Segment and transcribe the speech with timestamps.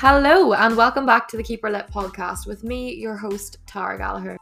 [0.00, 3.98] Hello, and welcome back to the Keep Her Lip podcast with me, your host, Tara
[3.98, 4.36] Gallagher.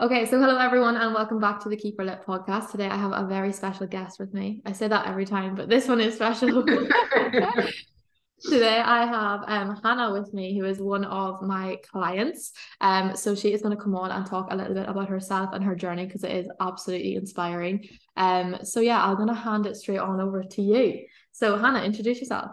[0.00, 2.70] Okay, so hello everyone, and welcome back to the Keep Her Lip podcast.
[2.70, 4.62] Today I have a very special guest with me.
[4.64, 6.64] I say that every time, but this one is special.
[8.48, 12.52] Today I have um, Hannah with me, who is one of my clients.
[12.80, 15.50] Um, so she is going to come on and talk a little bit about herself
[15.52, 17.88] and her journey because it is absolutely inspiring.
[18.16, 21.06] Um, so yeah, I'm going to hand it straight on over to you.
[21.34, 22.52] So Hannah, introduce yourself.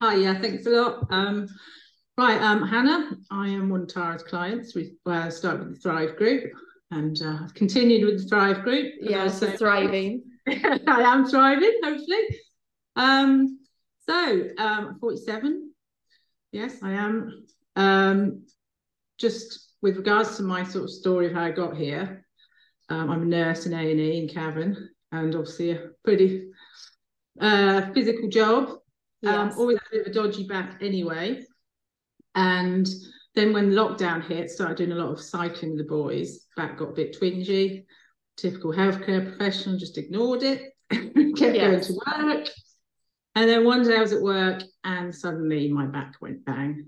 [0.00, 1.08] Hi, yeah, thanks a lot.
[1.10, 1.48] Um,
[2.16, 4.76] right, um, Hannah, I am one of Tara's clients.
[4.76, 6.52] We uh, started with the Thrive Group
[6.92, 8.92] and uh, I've continued with the Thrive Group.
[9.00, 10.22] Yeah, so thriving.
[10.46, 12.20] I am thriving, hopefully.
[12.94, 13.58] Um,
[14.08, 15.72] so, um, 47.
[16.52, 17.44] Yes, I am.
[17.74, 18.44] Um,
[19.18, 22.24] just with regards to my sort of story of how I got here,
[22.88, 26.51] um, I'm a nurse in A&E in Cavan, and obviously a pretty
[27.40, 28.68] uh, physical job.
[28.68, 28.78] Um,
[29.22, 29.34] yes.
[29.34, 31.44] Um, always had a bit of a dodgy back anyway.
[32.34, 32.88] And
[33.34, 36.46] then when lockdown hit, started doing a lot of cycling with the boys.
[36.56, 37.84] Back got a bit twingy.
[38.36, 40.72] Typical healthcare professional, just ignored it.
[40.90, 41.58] Kept yes.
[41.58, 42.48] going to work.
[43.34, 46.86] And then one day I was at work and suddenly my back went bang.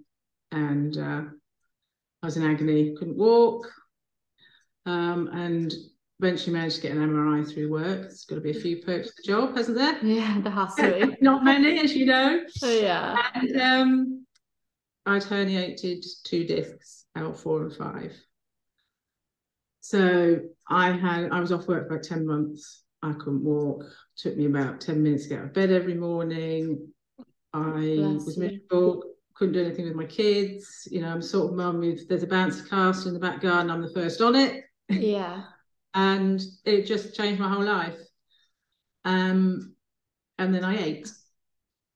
[0.52, 1.22] And uh,
[2.22, 3.70] I was in agony, couldn't walk.
[4.86, 5.72] Um, and
[6.20, 8.02] eventually managed to get an MRI through work.
[8.02, 9.98] There's got to be a few perks to the job, hasn't there?
[10.02, 11.16] Yeah, there has to be.
[11.20, 12.44] Not many, as you know.
[12.62, 13.30] Oh, yeah.
[13.34, 14.26] And um,
[15.06, 18.12] I'd herniated two discs, L4 and 5.
[19.80, 23.82] So I had I was off work for about 10 months I couldn't walk.
[23.82, 26.88] It took me about 10 minutes to get out of bed every morning.
[27.52, 29.02] I Bless was miserable,
[29.34, 30.88] couldn't do anything with my kids.
[30.90, 33.70] You know, I'm sort of mum with there's a bouncy castle in the back garden,
[33.70, 34.64] I'm the first on it.
[34.88, 35.42] Yeah.
[35.94, 37.96] and it just changed my whole life.
[39.04, 39.74] Um,
[40.38, 41.10] and then I ate.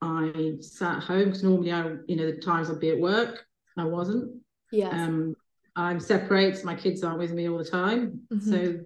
[0.01, 3.45] I sat home because normally I, you know, the times I'd be at work,
[3.77, 4.41] I wasn't.
[4.71, 4.91] Yeah.
[4.91, 5.35] Um,
[5.75, 8.21] I'm separated, so my kids aren't with me all the time.
[8.33, 8.51] Mm-hmm.
[8.51, 8.81] So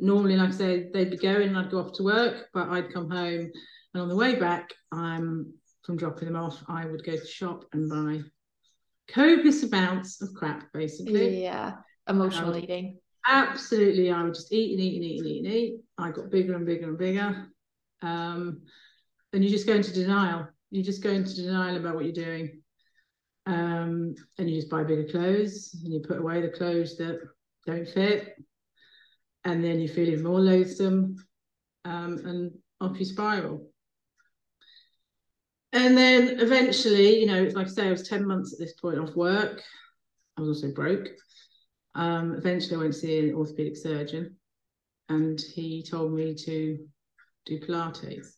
[0.00, 2.92] normally, like I say, they'd be going and I'd go off to work, but I'd
[2.92, 3.50] come home.
[3.94, 5.52] And on the way back, I'm
[5.82, 8.22] from dropping them off, I would go to shop and buy
[9.12, 11.42] copious amounts of crap, basically.
[11.42, 11.74] Yeah,
[12.08, 12.98] emotional um, eating.
[13.28, 14.10] Absolutely.
[14.10, 15.80] I would just eat and eat and eat and eat and eat.
[15.98, 17.46] I got bigger and bigger and bigger.
[18.02, 18.62] Um,
[19.32, 20.48] and you just go into denial.
[20.70, 22.62] You just go into denial about what you're doing.
[23.46, 27.20] Um, and you just buy bigger clothes and you put away the clothes that
[27.66, 28.36] don't fit
[29.44, 31.16] and then you feel even more loathsome
[31.84, 33.66] um, and off you spiral.
[35.72, 38.98] And then eventually, you know, like I say, I was 10 months at this point
[38.98, 39.62] off work.
[40.36, 41.08] I was also broke.
[41.94, 44.36] Um, eventually, I went to see an orthopedic surgeon
[45.10, 46.78] and he told me to
[47.44, 48.36] do Pilates.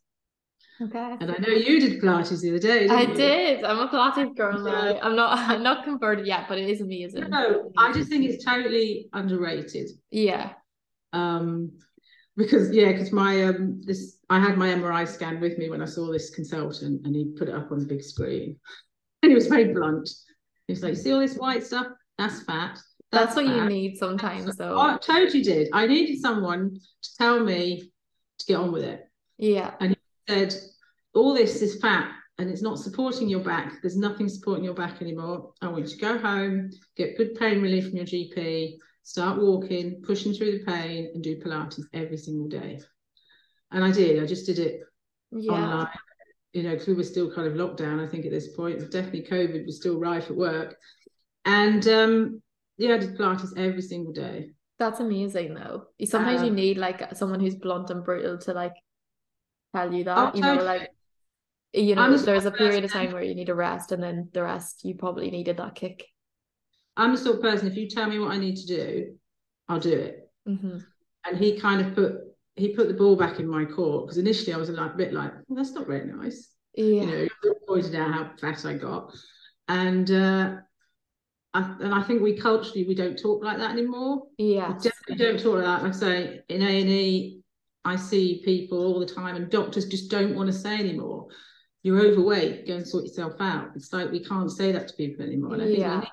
[0.81, 1.17] Okay.
[1.21, 2.89] And I know you did Pilates the other day.
[2.89, 3.15] I you?
[3.15, 3.63] did.
[3.63, 4.99] I'm a Pilates girl now.
[5.01, 5.39] I'm not.
[5.51, 7.29] I'm not converted yet, but it is amazing.
[7.29, 9.91] No, I just think it's totally underrated.
[10.11, 10.55] Yeah.
[11.13, 11.73] Um,
[12.37, 15.87] because yeah, because my um this I had my MRI scan with me when I
[15.87, 18.57] saw this consultant, and he put it up on the big screen,
[19.23, 20.09] and he was very blunt.
[20.67, 21.89] He was like, "See all this white stuff?
[22.19, 22.79] That's fat."
[23.13, 24.79] That's, what you need sometimes, though.
[24.79, 25.69] I totally did.
[25.73, 27.91] I needed someone to tell me
[28.39, 29.07] to get on with it.
[29.37, 29.75] Yeah.
[29.81, 29.97] And he
[30.33, 30.55] said,
[31.15, 33.75] all this is fat and it's not supporting your back.
[33.83, 35.53] There's nothing supporting your back anymore.
[35.61, 40.03] I want you to go home, get good pain relief from your GP, start walking,
[40.03, 42.81] pushing through the pain, and do Pilates every single day.
[43.71, 44.23] And I did.
[44.23, 44.81] I just did it
[45.31, 45.53] yeah.
[45.53, 45.89] online,
[46.53, 48.01] you know, because we were still kind of locked down.
[48.01, 50.77] I think at this point, definitely COVID was still rife at work.
[51.45, 52.43] And um,
[52.83, 54.51] yeah, I did Pilates every single day.
[54.79, 55.85] That's amazing, though.
[56.05, 58.75] Sometimes um, you need like someone who's blunt and brutal to like
[59.75, 60.19] tell you that.
[60.19, 60.91] Oh, you know, like
[61.73, 64.43] you know, there's a period of time where you need a rest, and then the
[64.43, 66.05] rest you probably needed that kick.
[66.97, 69.15] I'm the sort of person, if you tell me what I need to do,
[69.69, 70.29] I'll do it.
[70.49, 70.79] Mm-hmm.
[71.25, 72.17] And he kind of put
[72.57, 75.13] he put the ball back in my court because initially I was a like, bit
[75.13, 76.51] like, well, that's not very nice.
[76.75, 77.03] Yeah.
[77.03, 79.15] You know, pointed out how fat I got.
[79.69, 80.57] And uh
[81.55, 84.23] I, and I think we culturally we don't talk like that anymore.
[84.39, 85.83] Yeah, definitely don't talk like that.
[85.83, 87.43] Like I say, in A and E,
[87.85, 91.27] I see people all the time, and doctors just don't want to say anymore.
[91.83, 92.67] You're overweight.
[92.67, 93.71] Go and sort yourself out.
[93.75, 95.55] It's like we can't say that to people anymore.
[95.55, 96.05] And I think yeah.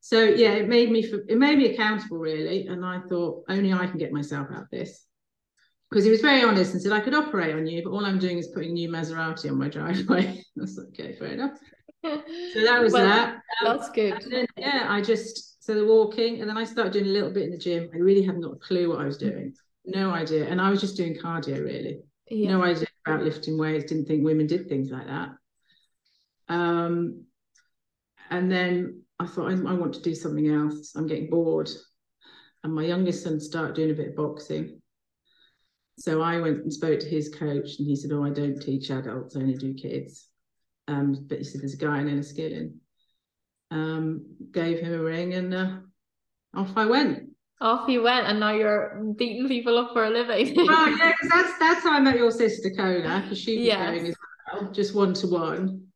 [0.00, 3.86] So yeah, it made me it made me accountable really, and I thought only I
[3.86, 5.04] can get myself out of this.
[5.90, 8.18] Because he was very honest and said I could operate on you, but all I'm
[8.18, 10.42] doing is putting new Maserati on my driveway.
[10.56, 11.58] That's okay, fair enough.
[12.04, 13.34] so that was well, that.
[13.34, 14.24] Um, that's good.
[14.30, 17.44] Then, yeah, I just so the walking, and then I started doing a little bit
[17.44, 17.90] in the gym.
[17.92, 19.54] I really had not a clue what I was doing,
[19.84, 22.00] no idea, and I was just doing cardio really.
[22.30, 22.50] Yeah.
[22.50, 25.30] No idea about lifting weights, didn't think women did things like that.
[26.48, 27.24] Um,
[28.30, 30.94] and then I thought, I, I want to do something else.
[30.94, 31.70] I'm getting bored.
[32.62, 34.80] And my youngest son started doing a bit of boxing.
[35.98, 38.90] So I went and spoke to his coach, and he said, Oh, I don't teach
[38.90, 40.27] adults, I only do kids.
[40.88, 42.74] Um, but he said, There's a guy in Enniskillen.
[43.70, 45.76] Um, gave him a ring, and uh,
[46.54, 47.28] off I went.
[47.60, 50.54] Off you went, and now you're beating people up for a living.
[50.56, 53.90] well, yeah, that's that's how I met your sister Kona, because she was yes.
[53.90, 54.16] going as
[54.52, 55.88] well, just one to one.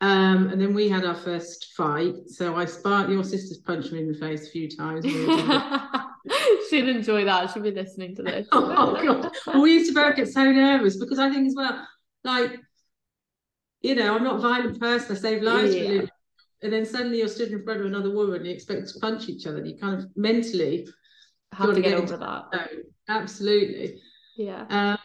[0.00, 2.14] Um, and then we had our first fight.
[2.26, 5.04] So I sparked your sister's punched me in the face a few times.
[6.70, 7.50] She'd enjoy that.
[7.50, 8.46] She'd be listening to this.
[8.52, 9.32] oh, oh god.
[9.46, 11.86] Well, we used to both get so nervous because I think as well,
[12.24, 12.60] like,
[13.80, 16.02] you know, I'm not a violent person, I save lives yeah.
[16.60, 19.28] And then suddenly you're stood in front of another woman and you expect to punch
[19.28, 19.58] each other.
[19.58, 20.88] And you kind of mentally
[21.52, 22.68] have to get, get over that.
[23.08, 24.00] Absolutely.
[24.36, 24.64] Yeah.
[24.68, 24.98] Um,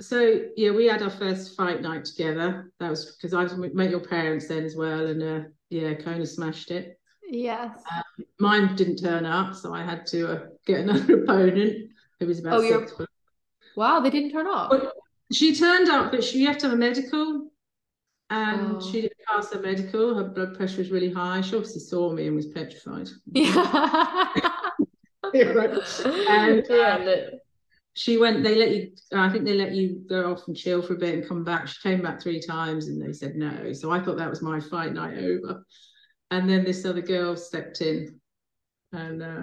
[0.00, 2.70] so yeah, we had our first fight night together.
[2.78, 6.70] That was because I met your parents then as well, and uh, yeah, Kona smashed
[6.70, 6.98] it.
[7.28, 7.82] Yes.
[7.94, 11.90] Um, mine didn't turn up, so I had to uh, get another opponent
[12.20, 13.08] who was about oh, six foot.
[13.76, 14.70] Wow, they didn't turn up.
[14.70, 14.92] But
[15.32, 17.50] she turned up, but she had to have a medical,
[18.30, 18.80] and oh.
[18.80, 20.14] she didn't pass her medical.
[20.14, 21.40] Her blood pressure was really high.
[21.40, 23.08] She obviously saw me and was petrified.
[23.34, 24.24] Yeah.
[26.28, 27.38] And, yeah, um,
[27.98, 30.94] she went they let you i think they let you go off and chill for
[30.94, 33.90] a bit and come back she came back three times and they said no so
[33.90, 35.64] i thought that was my fight night over
[36.30, 38.18] and then this other girl stepped in
[38.92, 39.42] and uh,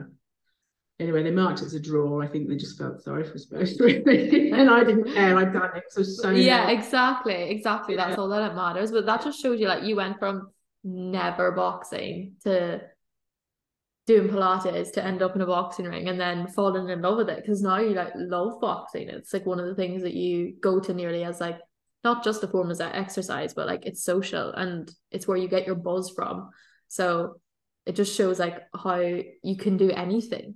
[0.99, 3.45] anyway they marked it as a draw i think they just felt sorry for us
[3.45, 8.05] both really and i didn't care i'd done it so so yeah exactly exactly yeah.
[8.05, 10.49] that's all that matters but that just shows you like you went from
[10.83, 12.79] never boxing to
[14.05, 17.29] doing Pilates to end up in a boxing ring and then falling in love with
[17.29, 19.09] it because now you like love boxing.
[19.09, 21.59] It's like one of the things that you go to nearly as like
[22.03, 25.65] not just a form of exercise, but like it's social and it's where you get
[25.65, 26.51] your buzz from.
[26.87, 27.41] So
[27.87, 30.55] it just shows like how you can do anything.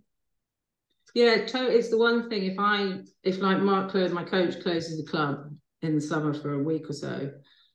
[1.15, 2.44] Yeah, it's the one thing.
[2.44, 5.51] If I if like Mark closes my coach closes the club
[5.81, 7.31] in the summer for a week or so,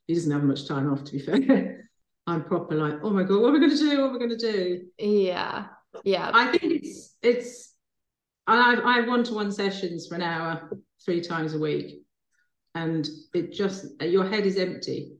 [0.06, 1.88] he doesn't have much time off to be fair.
[2.26, 4.00] I'm proper like, oh my god, what are we going to do?
[4.00, 4.82] What are we going to do?
[4.98, 5.66] Yeah,
[6.04, 6.30] yeah.
[6.32, 7.74] I think it's it's.
[8.46, 10.70] I I have one to one sessions for an hour,
[11.04, 12.02] three times a week,
[12.74, 15.16] and it just your head is empty,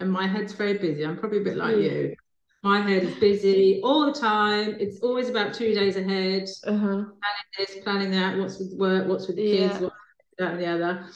[0.00, 1.04] and my head's very busy.
[1.04, 1.82] I'm probably a bit like mm.
[1.82, 2.16] you.
[2.62, 4.76] My head is busy all the time.
[4.78, 6.48] It's always about two days ahead.
[6.64, 6.78] Uh-huh.
[6.78, 7.10] Planning
[7.58, 8.38] this, planning that.
[8.38, 9.08] What's with work?
[9.08, 9.74] What's with the kids?
[9.74, 9.80] Yeah.
[9.80, 9.96] What's
[10.38, 11.06] that and the other,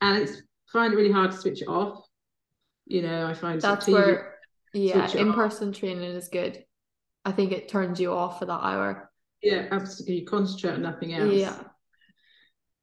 [0.00, 2.04] and it's find it really hard to switch it off.
[2.86, 4.32] You know, I find that's where
[4.72, 6.64] yeah in-person training is good
[7.24, 9.10] i think it turns you off for that hour
[9.42, 11.58] yeah absolutely you concentrate on nothing else yeah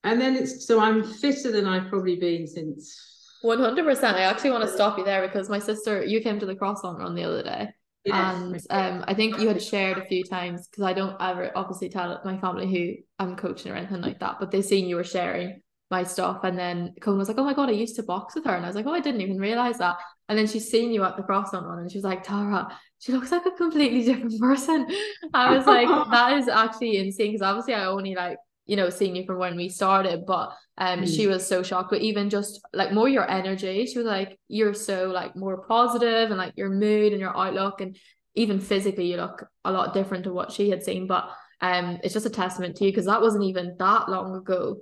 [0.04, 4.64] and then it's so i'm fitter than i've probably been since 100% i actually want
[4.64, 7.42] to stop you there because my sister you came to the croissant run the other
[7.42, 7.70] day
[8.12, 11.90] and um, I think you had shared a few times because I don't ever obviously
[11.90, 15.04] tell my family who I'm coaching or anything like that, but they seen you were
[15.04, 15.62] sharing
[15.92, 16.44] my stuff.
[16.44, 18.56] And then Cohen was like, Oh my God, I used to box with her.
[18.56, 19.98] And I was like, Oh, I didn't even realize that.
[20.28, 22.68] And then she's seen you at the croissant one and she was like, Tara,
[23.00, 24.88] she looks like a completely different person.
[25.34, 27.32] I was like, That is actually insane.
[27.32, 28.38] Because obviously I only like,
[28.70, 31.16] you know, seeing you from when we started, but um, mm.
[31.16, 31.90] she was so shocked.
[31.90, 36.30] But even just like more your energy, she was like, You're so like more positive
[36.30, 37.98] and like your mood and your outlook and
[38.36, 41.08] even physically you look a lot different to what she had seen.
[41.08, 41.30] But
[41.62, 44.78] um, it's just a testament to you because that wasn't even that long ago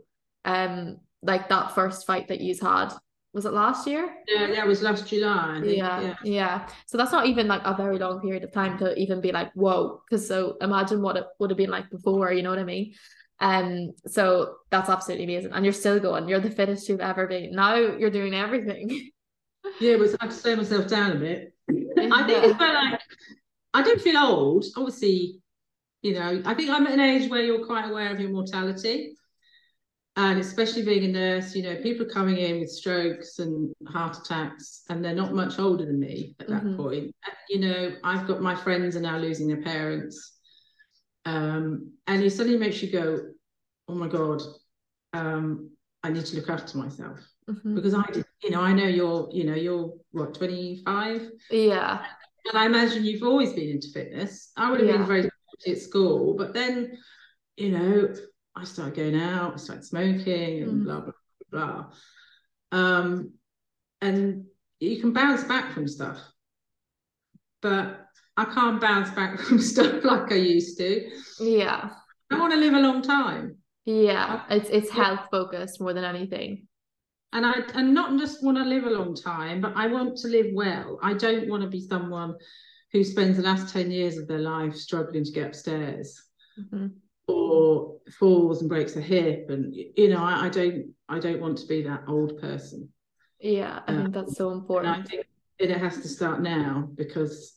[0.48, 2.90] um like that first fight that you had
[3.34, 7.28] was it last year yeah that was last july yeah, yeah, yeah so that's not
[7.28, 10.58] even like a very long period of time to even be like whoa because so
[10.62, 12.94] imagine what it would have been like before you know what i mean
[13.40, 15.52] um so that's absolutely amazing.
[15.54, 16.28] And you're still going.
[16.28, 17.52] You're the fittest you've ever been.
[17.54, 19.12] Now you're doing everything.
[19.82, 21.54] Yeah but i have to slow myself down a bit.
[21.70, 23.02] I think it's like
[23.74, 25.42] i don't feel old obviously
[26.02, 26.42] you know.
[26.46, 29.14] I think i'm at an age where you're quite aware of your mortality.
[30.16, 34.18] And especially being a nurse, you know, people are coming in with strokes and heart
[34.18, 36.76] attacks, and they're not much older than me at that mm-hmm.
[36.76, 37.16] point.
[37.50, 40.37] You know, I've got my friends are now losing their parents,
[41.28, 43.20] um, and it suddenly makes you go,
[43.90, 44.42] "Oh my god,
[45.12, 47.20] um, I need to look after myself."
[47.50, 47.76] Mm-hmm.
[47.76, 48.04] Because I,
[48.44, 51.30] you know, I know you're, you know, you're what, 25?
[51.50, 52.02] Yeah.
[52.50, 54.52] And I imagine you've always been into fitness.
[54.56, 54.98] I would have yeah.
[54.98, 55.30] been very
[55.68, 56.98] at school, but then,
[57.58, 58.14] you know,
[58.56, 60.84] I started going out, I started smoking, and mm.
[60.86, 61.12] blah blah
[61.52, 61.86] blah.
[62.72, 63.34] Um,
[64.02, 64.46] and
[64.80, 66.20] you can bounce back from stuff,
[67.62, 68.07] but
[68.38, 71.10] I can't bounce back from stuff like I used to.
[71.40, 71.90] Yeah,
[72.32, 73.58] I want to live a long time.
[73.86, 76.68] Yeah, it's it's health focused more than anything.
[77.34, 80.28] and I and not just want to live a long time, but I want to
[80.28, 81.00] live well.
[81.02, 82.36] I don't want to be someone
[82.92, 86.24] who spends the last 10 years of their life struggling to get upstairs
[86.58, 86.88] mm-hmm.
[87.28, 89.50] or falls and breaks a hip.
[89.50, 92.90] And you know, I, I, don't I don't want to be that old person.
[93.40, 94.98] Yeah, I think that's so important.
[94.98, 95.26] I think
[95.60, 97.57] it has to start now because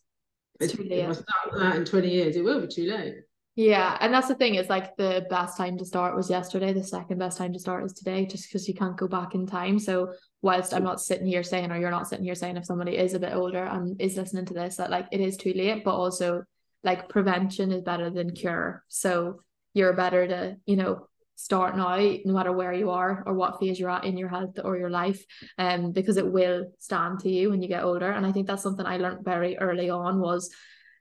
[0.60, 3.14] it's if I start that in 20 years, it will be too late.
[3.56, 6.72] Yeah, and that's the thing It's like the best time to start was yesterday.
[6.72, 9.46] The second best time to start is today, just because you can't go back in
[9.46, 9.78] time.
[9.78, 12.96] So whilst I'm not sitting here saying, or you're not sitting here saying, if somebody
[12.96, 15.84] is a bit older and is listening to this, that like it is too late,
[15.84, 16.44] but also
[16.84, 18.84] like prevention is better than cure.
[18.88, 19.42] So
[19.74, 21.08] you're better to, you know,
[21.42, 24.58] start now, no matter where you are or what phase you're at in your health
[24.62, 25.24] or your life,
[25.58, 28.10] um, because it will stand to you when you get older.
[28.10, 30.50] And I think that's something I learned very early on was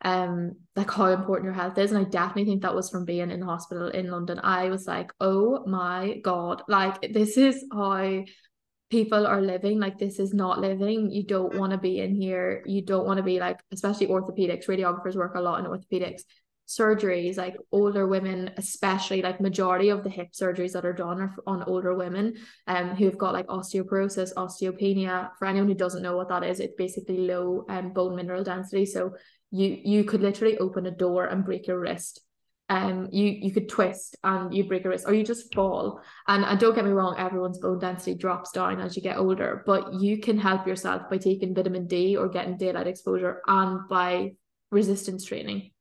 [0.05, 1.91] um like how important your health is.
[1.91, 4.39] And I definitely think that was from being in the hospital in London.
[4.41, 8.23] I was like oh my god like this is how
[8.89, 9.77] people are living.
[9.77, 11.11] Like this is not living.
[11.11, 12.63] You don't want to be in here.
[12.65, 14.67] You don't want to be like especially orthopedics.
[14.67, 16.23] Radiographers work a lot in orthopedics
[16.69, 21.35] surgeries like older women especially like majority of the hip surgeries that are done are
[21.47, 22.35] on older women
[22.67, 25.31] um who've got like osteoporosis osteopenia.
[25.39, 28.85] For anyone who doesn't know what that is it's basically low um, bone mineral density.
[28.85, 29.15] So
[29.49, 32.21] you you could literally open a door and break your wrist.
[32.69, 36.01] Um you you could twist and you break a wrist or you just fall.
[36.27, 39.63] And, and don't get me wrong everyone's bone density drops down as you get older
[39.65, 44.33] but you can help yourself by taking vitamin D or getting daylight exposure and by
[44.69, 45.71] resistance training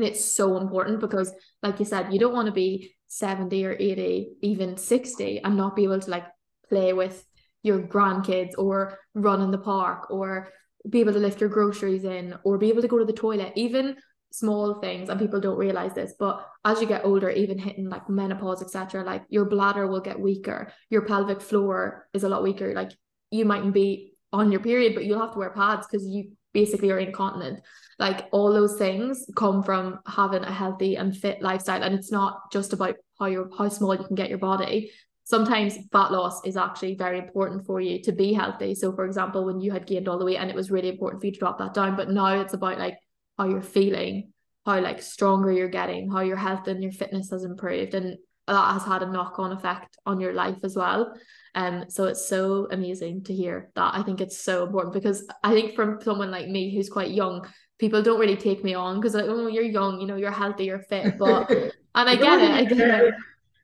[0.00, 3.72] and it's so important because like you said you don't want to be 70 or
[3.72, 6.26] 80 even 60 and not be able to like
[6.68, 7.24] play with
[7.62, 10.48] your grandkids or run in the park or
[10.88, 13.52] be able to lift your groceries in or be able to go to the toilet,
[13.54, 13.96] even
[14.32, 18.08] small things and people don't realize this but as you get older even hitting like
[18.08, 22.72] menopause etc like your bladder will get weaker your pelvic floor is a lot weaker
[22.72, 22.92] like
[23.32, 26.90] you mightn't be on your period but you'll have to wear pads because you basically
[26.90, 27.60] are incontinent.
[27.98, 32.50] Like all those things come from having a healthy and fit lifestyle and it's not
[32.50, 34.90] just about how you how small you can get your body.
[35.24, 38.74] Sometimes fat loss is actually very important for you to be healthy.
[38.74, 41.20] So, for example, when you had gained all the weight and it was really important
[41.20, 42.96] for you to drop that down, but now it's about like
[43.38, 44.32] how you're feeling,
[44.66, 48.16] how like stronger you're getting, how your health and your fitness has improved, and
[48.54, 51.14] that has had a knock on effect on your life as well.
[51.54, 53.94] Um, so it's so amazing to hear that.
[53.94, 57.46] I think it's so important because I think from someone like me who's quite young,
[57.78, 60.64] people don't really take me on because like, oh, you're young, you know, you're healthy,
[60.64, 63.14] you're fit, but and I get it, I get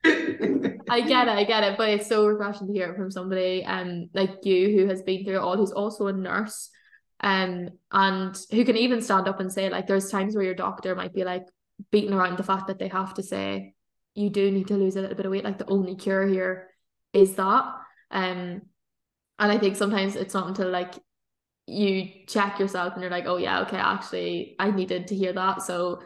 [0.05, 0.81] it.
[0.88, 3.64] I get it, I get it, but it's so refreshing to hear it from somebody
[3.64, 6.71] um like you who has been through it all, who's also a nurse,
[7.21, 10.95] um, and who can even stand up and say like there's times where your doctor
[10.95, 11.47] might be like
[11.90, 13.75] beating around the fact that they have to say
[14.17, 16.71] you do need to lose a little bit of weight, like the only cure here
[17.13, 17.65] is that.
[18.11, 18.63] Um,
[19.39, 20.95] and I think sometimes it's not until like
[21.67, 25.63] you check yourself and you're like, oh yeah, okay, actually I needed to hear that.
[25.63, 26.01] So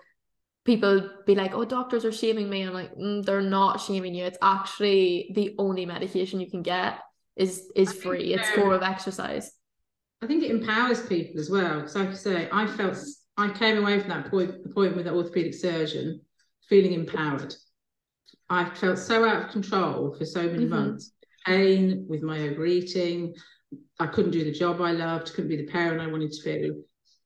[0.65, 2.63] people be like, oh, doctors are shaming me.
[2.63, 4.25] I'm like, mm, they're not shaming you.
[4.25, 6.99] It's actually the only medication you can get
[7.37, 8.35] is is free.
[8.35, 9.53] It's form of exercise.
[10.23, 11.77] I think it empowers people as well.
[11.81, 12.99] Because like I say, I felt
[13.37, 16.21] I came away from that point appointment with the orthopedic surgeon
[16.69, 17.55] feeling empowered.
[18.51, 20.75] I felt so out of control for so many mm-hmm.
[20.75, 21.13] months.
[21.47, 23.35] Pain with my overeating.
[23.99, 26.73] I couldn't do the job I loved, couldn't be the parent I wanted to be.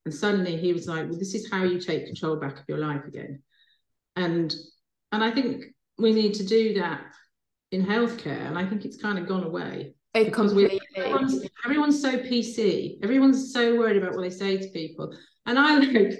[0.05, 2.79] And suddenly he was like, well, this is how you take control back of your
[2.79, 3.43] life again.
[4.17, 4.55] And
[5.13, 5.65] and I think
[5.99, 7.03] we need to do that
[7.71, 8.47] in healthcare.
[8.47, 9.95] And I think it's kind of gone away.
[10.13, 12.99] It completely everyone's, everyone's so PC.
[13.03, 15.17] Everyone's so worried about what they say to people.
[15.47, 16.19] And I like,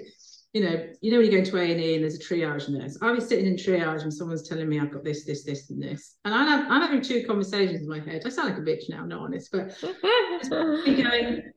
[0.55, 2.97] you know, you know when you go into A&E and there's a triage nurse.
[3.01, 5.83] I was sitting in triage and someone's telling me I've got this, this, this, and
[5.83, 6.15] this.
[6.25, 8.23] And I'm, I'm having two conversations in my head.
[8.25, 9.77] I sound like a bitch now, not honest, but
[10.49, 11.51] going,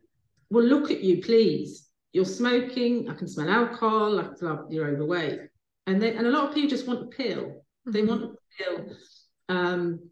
[0.50, 4.88] well, look at you, please you're smoking, I can smell alcohol, I can smell you're
[4.88, 5.40] overweight.
[5.86, 7.64] And they, and a lot of people just want a pill.
[7.86, 8.96] They want a pill.
[9.48, 10.10] Um,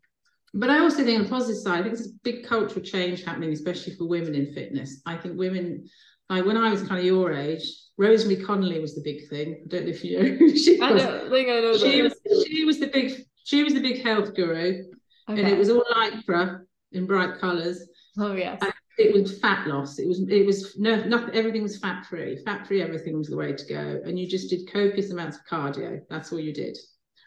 [0.55, 3.25] but I also think on the positive side, I think there's a big cultural change
[3.25, 5.03] happening, especially for women in fitness.
[5.05, 5.89] I think women,
[6.31, 7.67] like when I was kind of your age,
[7.99, 9.63] Rosemary Conley was the big thing.
[9.65, 10.55] I don't know if you know.
[10.55, 12.15] she I was, don't think I know she was,
[12.47, 14.85] she was the big she was the big health guru,
[15.29, 15.41] okay.
[15.41, 16.61] and it was all lycra
[16.93, 17.87] in bright colours.
[18.19, 18.59] Oh yes.
[18.63, 19.99] And it was fat loss.
[19.99, 21.35] It was it was no nothing.
[21.35, 22.39] Everything was fat free.
[22.45, 22.83] Fat free.
[22.83, 24.01] Everything was the way to go.
[24.05, 26.01] And you just did copious amounts of cardio.
[26.09, 26.77] That's all you did,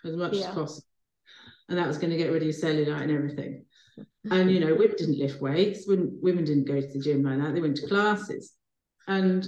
[0.06, 0.50] as much yeah.
[0.50, 0.88] as possible.
[1.68, 3.66] And that was going to get rid of your cellulite and everything.
[4.32, 5.86] And you know, women didn't lift weights.
[5.88, 7.54] Women women didn't go to the gym like that.
[7.54, 8.54] They went to classes.
[9.08, 9.48] And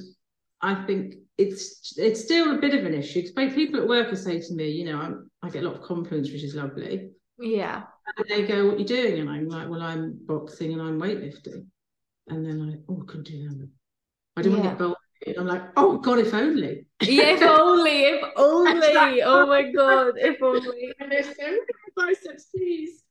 [0.62, 4.18] I think it's it's still a bit of an issue because people at work will
[4.18, 7.10] say to me, you know, I'm, I get a lot of compliments, which is lovely.
[7.40, 7.84] Yeah.
[8.18, 9.20] And they go, What are you doing?
[9.22, 11.66] And I'm like, Well, I'm boxing and I'm weightlifting.
[12.28, 13.70] And then I, oh, I couldn't do that.
[14.38, 14.58] I don't Yeah.
[14.60, 14.98] want to get bulky.
[15.28, 16.86] And I'm like, Oh God, if only.
[17.02, 19.22] Yeah, if only, if only.
[19.24, 20.94] Oh my oh, god, if only.
[21.00, 21.62] And they're so many
[21.96, 23.02] biceps, please.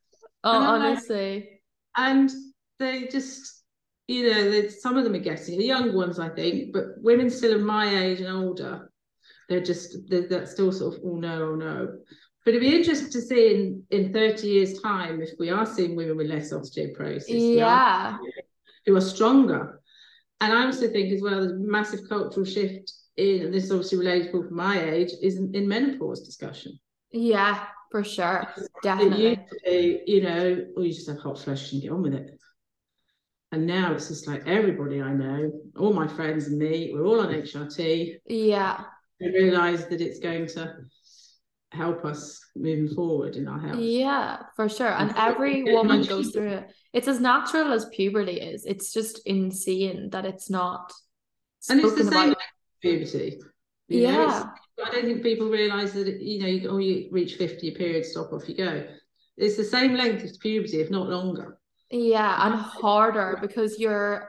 [0.45, 1.63] Oh, And I'm like- honestly.
[1.97, 2.31] and
[2.79, 3.60] they just
[4.11, 7.55] you know some of them are getting the young ones i think but women still
[7.55, 8.91] of my age and older
[9.49, 11.77] they're just they're, they're still sort of oh no oh no
[12.45, 15.95] but it'd be interesting to see in in 30 years time if we are seeing
[15.95, 18.17] women with less osteoporosis Yeah.
[18.87, 19.81] who are stronger
[20.41, 22.87] and i also think as well there's a massive cultural shift
[23.17, 26.73] in and this is obviously relatable for my age is in, in menopause discussion
[27.13, 27.57] Yeah,
[27.93, 28.41] for sure.
[28.83, 29.27] definitely.
[29.27, 30.45] it used to be, you know,
[30.77, 32.31] or you just have hot flushes and get on with it.
[33.53, 37.21] And now it's just like everybody I know, all my friends and me, we're all
[37.21, 38.17] on HRT.
[38.27, 38.85] Yeah.
[39.21, 40.77] We realise that it's going to
[41.73, 43.79] help us moving forward in our health.
[43.81, 44.93] Yeah, for sure.
[44.93, 46.73] And every woman goes through it.
[46.93, 48.65] It's as natural as puberty is.
[48.67, 50.93] It's just insane that it's not
[51.69, 52.37] And it's the same about.
[52.81, 53.41] puberty.
[53.89, 54.47] You know, Yeah.
[54.85, 58.07] I don't think people realise that, you know, you, oh, you reach 50, your period,
[58.07, 58.87] stop, off you go.
[59.37, 61.59] It's the same length as puberty, if not longer.
[61.91, 64.29] Yeah, and harder because you're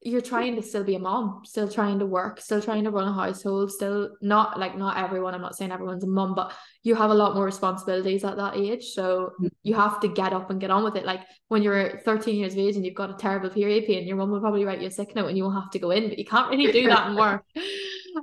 [0.00, 3.08] you're trying to still be a mom, still trying to work, still trying to run
[3.08, 6.52] a household, still not like not everyone, I'm not saying everyone's a mom, but
[6.84, 8.84] you have a lot more responsibilities at that age.
[8.92, 9.50] So Mm.
[9.64, 11.04] you have to get up and get on with it.
[11.04, 14.16] Like when you're 13 years of age and you've got a terrible period pain, your
[14.16, 16.08] mom will probably write you a sick note and you will have to go in,
[16.08, 17.42] but you can't really do that anymore.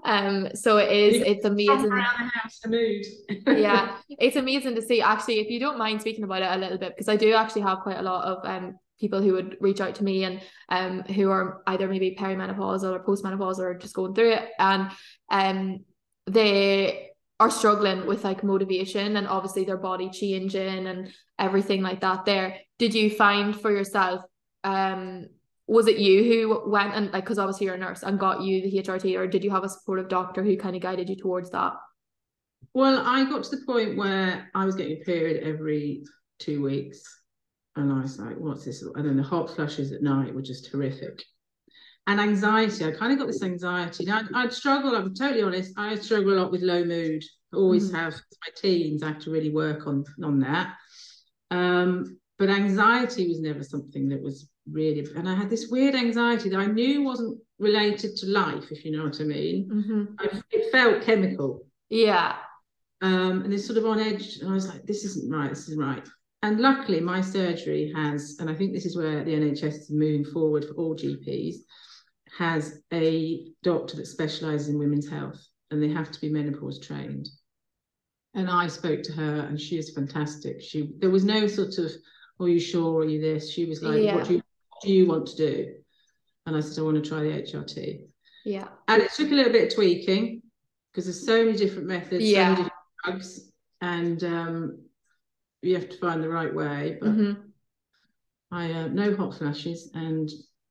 [0.04, 1.92] Um, so it is, it's amazing.
[1.92, 3.06] around the house to mood.
[3.60, 6.78] yeah it's amazing to see actually if you don't mind speaking about it a little
[6.78, 9.82] bit because I do actually have quite a lot of um people who would reach
[9.82, 14.14] out to me and um who are either maybe perimenopausal or postmenopausal or just going
[14.14, 14.92] through it and
[15.30, 15.80] um
[16.28, 22.26] they are struggling with like motivation and obviously their body changing and everything like that
[22.26, 24.24] there did you find for yourself
[24.64, 25.26] um
[25.68, 28.62] was it you who went and like because obviously you're a nurse and got you
[28.62, 31.50] the HRT or did you have a supportive doctor who kind of guided you towards
[31.52, 31.74] that
[32.74, 36.04] Well, I got to the point where I was getting a period every
[36.40, 37.02] two weeks.
[37.76, 38.82] And I was like, what's this?
[38.82, 41.24] And then the hot flushes at night were just horrific.
[42.08, 44.06] And anxiety, I kind of got this anxiety.
[44.06, 47.24] Now, I'd, I'd struggle, I'm totally honest, I struggle a lot with low mood.
[47.54, 47.96] Always Mhm.
[47.96, 48.14] have.
[48.14, 50.76] My teens, I have to really work on, on that.
[51.52, 56.50] Um, but anxiety was never something that was really, and I had this weird anxiety
[56.50, 59.70] that I knew wasn't related to life, if you know what I mean.
[59.72, 60.04] mm-hmm.
[60.20, 62.36] I, it felt chemical yeah
[63.02, 64.38] um, and it's sort of on edge.
[64.38, 66.08] And I was like, this isn't right, this isn't right.
[66.42, 70.26] And luckily, my surgery has, and I think this is where the NHS is moving
[70.26, 71.56] forward for all GPs,
[72.38, 75.40] has a doctor that specialises in women's health,
[75.72, 77.28] and they have to be menopause trained.
[78.34, 80.62] And I spoke to her, and she is fantastic.
[80.62, 81.92] She there was no sort of,
[82.40, 83.02] "Are you sure?
[83.02, 84.16] Are you this?" She was like, Yeah.
[84.16, 84.42] "What do you
[84.82, 85.76] do you want to do?"
[86.46, 88.06] And I said, "I want to try the HRT."
[88.46, 90.42] yeah And it took a little bit of tweaking
[90.92, 92.44] because there's so many different methods, so Yeah.
[92.50, 94.80] many different drugs, and um,
[95.62, 96.98] you have to find the right way.
[97.02, 97.38] But Mhm.
[98.52, 100.30] I uh, no hot flashes, and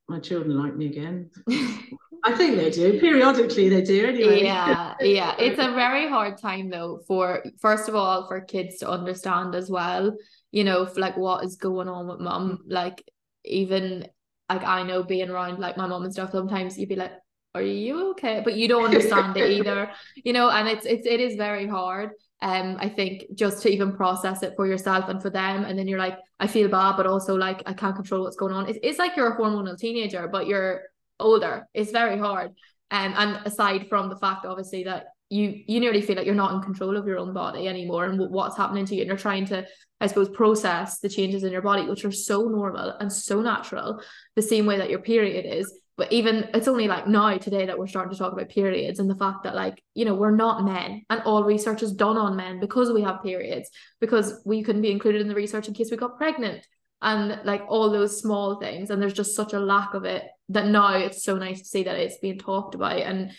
[0.08, 1.30] my children like me again.
[2.26, 2.98] I think they do.
[3.00, 4.06] Periodically, they do.
[4.06, 4.42] Anyway.
[4.44, 8.88] yeah yeah it's a very hard time though for first of all for kids to
[8.88, 10.16] understand as well
[10.52, 13.04] you know like what is going on with mum like
[13.44, 14.06] even
[14.48, 17.12] like I know being around like my mom and stuff sometimes you'd be like
[17.56, 18.42] are you okay?
[18.44, 22.10] But you don't understand it either you know and it's it's it is very hard
[22.42, 25.86] um I think just to even process it for yourself and for them and then
[25.86, 28.68] you're like I feel bad but also like I can't control what's going on.
[28.68, 30.82] It's, it's like you're a hormonal teenager but you're
[31.20, 31.66] older.
[31.74, 32.50] It's very hard.
[32.90, 36.54] Um, and aside from the fact obviously that you you nearly feel like you're not
[36.54, 39.02] in control of your own body anymore and what's happening to you.
[39.02, 39.66] And you're trying to
[40.00, 44.00] I suppose process the changes in your body which are so normal and so natural
[44.36, 45.72] the same way that your period is.
[45.96, 49.08] But even it's only like now today that we're starting to talk about periods and
[49.08, 52.36] the fact that like you know we're not men and all research is done on
[52.36, 55.90] men because we have periods because we couldn't be included in the research in case
[55.90, 56.66] we got pregnant
[57.04, 58.90] and like all those small things.
[58.90, 61.84] And there's just such a lack of it that now it's so nice to see
[61.84, 62.98] that it's being talked about.
[62.98, 63.30] And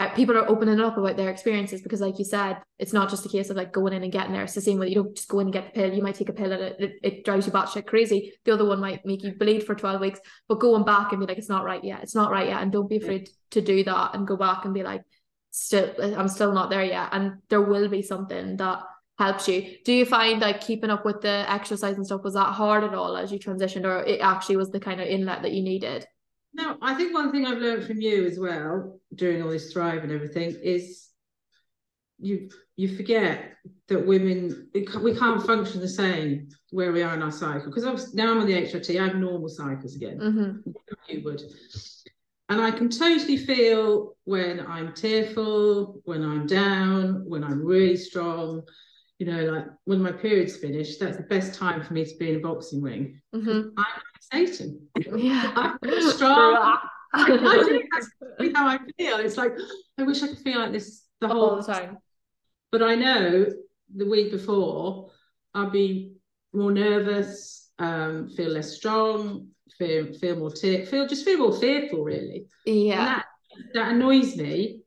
[0.00, 3.26] uh, people are opening up about their experiences because like you said it's not just
[3.26, 4.42] a case of like going in and getting there.
[4.42, 5.92] It's the same way you don't just go in and get the pill.
[5.92, 8.32] You might take a pill and it, it, it drives you batshit crazy.
[8.44, 11.26] The other one might make you bleed for 12 weeks but going back and be
[11.26, 12.02] like it's not right yet.
[12.02, 12.62] It's not right yet.
[12.62, 15.02] And don't be afraid to do that and go back and be like
[15.50, 17.10] still I'm still not there yet.
[17.12, 18.82] And there will be something that
[19.18, 19.76] helps you.
[19.84, 22.94] Do you find like keeping up with the exercise and stuff was that hard at
[22.94, 26.06] all as you transitioned or it actually was the kind of inlet that you needed
[26.52, 30.02] No, I think one thing I've learned from you as well during all this thrive
[30.02, 31.10] and everything is
[32.18, 33.56] you you forget
[33.88, 38.30] that women we can't function the same where we are in our cycle because now
[38.30, 40.70] I'm on the HRT I have normal cycles again mm-hmm.
[41.08, 41.42] you would
[42.48, 48.62] and I can totally feel when I'm tearful when I'm down when I'm really strong
[49.18, 52.30] you know like when my period's finished that's the best time for me to be
[52.30, 53.68] in a boxing ring mm-hmm.
[53.76, 56.78] I'm Satan yeah I'm strong
[57.12, 57.82] I do
[58.38, 59.52] that's how I feel it's like
[59.98, 61.98] I wish I could feel like this the whole the time
[62.72, 63.46] but I know
[63.94, 65.10] the week before
[65.54, 66.12] I'll be
[66.52, 72.04] more nervous, um, feel less strong, feel feel more te- feel just feel more fearful
[72.04, 72.46] really.
[72.66, 73.04] Yeah.
[73.04, 73.26] That,
[73.74, 74.82] that annoys me.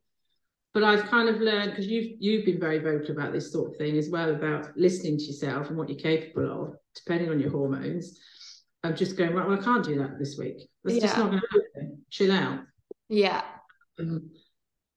[0.74, 3.78] But I've kind of learned because you've you've been very vocal about this sort of
[3.78, 7.52] thing as well about listening to yourself and what you're capable of, depending on your
[7.52, 8.20] hormones.
[8.84, 9.48] I'm just going right.
[9.48, 10.70] Well, I can't do that this week.
[10.84, 11.02] That's yeah.
[11.02, 12.02] just not going to happen.
[12.10, 12.62] Chill out.
[13.10, 13.42] Yeah.
[14.00, 14.32] Um,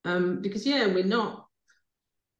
[0.04, 1.46] um, because yeah, we're not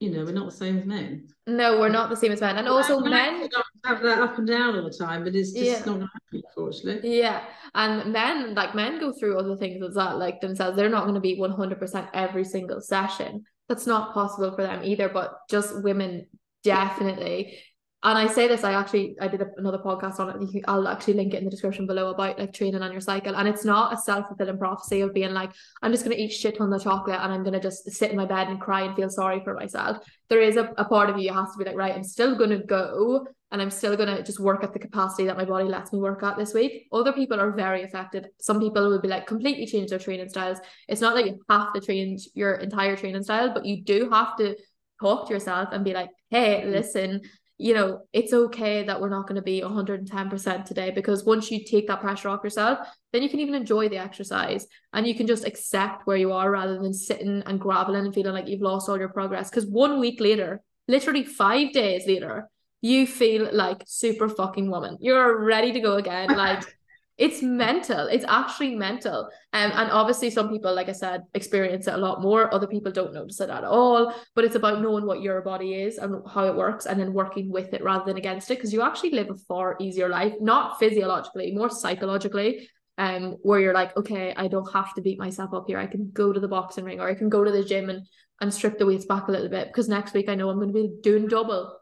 [0.01, 1.27] you know, we're not the same as men.
[1.47, 2.59] No, we're not the same as men.
[2.59, 3.49] And also men
[3.85, 5.79] have that up and down all the time, but it's just yeah.
[5.87, 7.19] not happening, unfortunately.
[7.19, 7.45] Yeah.
[7.75, 10.77] And men, like men go through other things as that, like themselves.
[10.77, 13.45] They're not going to be 100% every single session.
[13.69, 15.09] That's not possible for them either.
[15.09, 16.27] But just women
[16.63, 17.59] definitely
[18.07, 20.65] and I say this, I actually I did a, another podcast on it.
[20.69, 23.35] I'll actually link it in the description below about like training on your cycle.
[23.35, 25.51] And it's not a self fulfilling prophecy of being like
[25.83, 28.25] I'm just gonna eat shit ton of chocolate and I'm gonna just sit in my
[28.25, 29.99] bed and cry and feel sorry for myself.
[30.29, 32.63] There is a, a part of you has to be like right, I'm still gonna
[32.63, 35.99] go and I'm still gonna just work at the capacity that my body lets me
[35.99, 36.87] work at this week.
[36.93, 38.29] Other people are very affected.
[38.41, 40.59] Some people will be like completely change their training styles.
[40.87, 44.37] It's not that you have to change your entire training style, but you do have
[44.37, 44.57] to
[45.01, 46.71] talk to yourself and be like, hey, mm.
[46.71, 47.23] listen
[47.59, 51.65] you know, it's okay that we're not going to be 110% today because once you
[51.65, 55.27] take that pressure off yourself, then you can even enjoy the exercise and you can
[55.27, 58.89] just accept where you are rather than sitting and graveling and feeling like you've lost
[58.89, 59.49] all your progress.
[59.49, 62.49] Because one week later, literally five days later,
[62.83, 64.99] you feel like super fucking woman.
[65.01, 66.37] You're ready to go again.
[66.37, 66.76] Like
[67.19, 68.09] it's mental.
[68.09, 69.31] It's actually mental.
[69.55, 72.53] Um, and obviously some people like i said experience it a lot more.
[72.53, 74.15] Other people don't notice it at all.
[74.35, 77.51] But it's about knowing what your body is and how it works and then working
[77.51, 78.57] with it rather than against it.
[78.57, 83.75] Because you actually live a far easier life not physiologically more psychologically um where you're
[83.75, 85.79] like okay i don't have to beat myself up here.
[85.79, 88.07] I can go to the boxing ring or i can go to the gym and
[88.43, 89.69] and strip the weights back a little bit.
[89.69, 91.79] Because next week i know i'm going to be doing double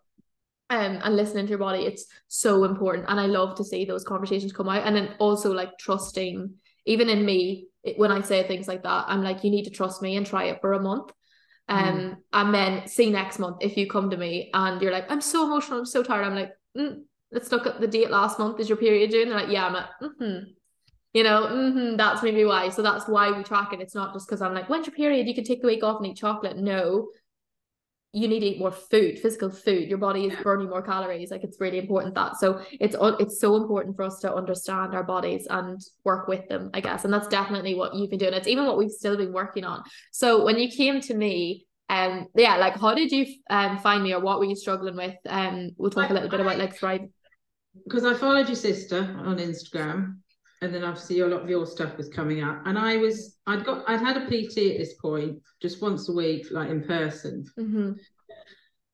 [0.70, 3.07] um, and listening to your body it's so important.
[3.09, 4.87] And i love to see those conversations come out.
[4.87, 6.55] And then also like trusting
[6.87, 9.70] even in me it, when i say things like that i'm like you need to
[9.70, 11.11] trust me and try it for a month.
[11.68, 12.16] Um mm.
[12.33, 15.44] and then see next month if you come to me and you're like i'm so
[15.44, 16.24] emotional i'm so tired.
[16.24, 18.61] I'm like mm, let's look at the date last month.
[18.61, 19.66] Is your period June they're like yeah.
[19.66, 20.50] I'm like mm-hmm.
[21.12, 22.70] you know mm-hmm, that's maybe why.
[22.70, 23.81] So that's why we track it.
[23.81, 25.27] It's not just because i'm like when's your period?
[25.29, 26.57] You can take the week off and eat chocolate.
[26.57, 27.09] No
[28.14, 29.88] you need to eat more food physical food.
[29.88, 31.33] Your body is burning more calories.
[31.33, 32.37] Like it's really important that.
[32.37, 36.70] So it's it's so important for us to understand our bodies and work with them
[36.72, 37.05] i guess.
[37.05, 38.33] And that's definitely what you've been doing.
[38.33, 39.83] It's even what we've still been working on.
[40.12, 44.14] So when you came to me um yeah like how did you um find me
[44.14, 45.16] or what were you struggling with?
[45.29, 47.03] Um we'll talk I, a little bit about like thrive.
[47.85, 50.18] because i followed your sister on instagram
[50.64, 53.64] and then obviously a lot of your stuff was coming up and i was i'd
[53.64, 57.44] got i'd had a pt at this point just once a week like in person.
[57.59, 57.92] Mm-hmm.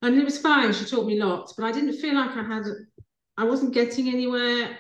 [0.03, 0.73] and it was fine.
[0.73, 2.65] She taught me lots but i didn't feel like i had
[3.37, 4.77] i wasn't getting anywhere.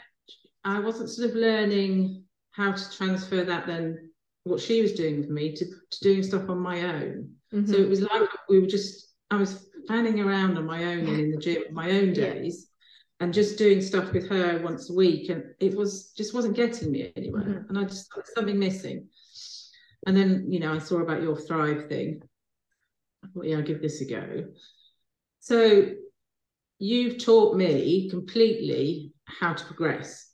[0.64, 4.10] I wasn't sort of learning how to transfer that then
[4.44, 7.30] what she was doing with me to, to doing stuff on my own.
[7.54, 7.72] Mm-hmm.
[7.72, 11.20] so it was like we were just i was fanning around on my own and
[11.20, 12.69] in the gym my own days
[13.20, 16.90] and just doing stuff with her once a week and it was just wasn't getting
[16.90, 17.42] me anywhere.
[17.42, 17.68] Mm-hmm.
[17.68, 19.08] and i just something missing.
[20.06, 22.22] And then you know i saw about your thrive thing.
[23.22, 24.46] I thought yeah i'll give this a go.
[25.40, 25.90] So
[26.78, 30.32] you've taught me completely how to progress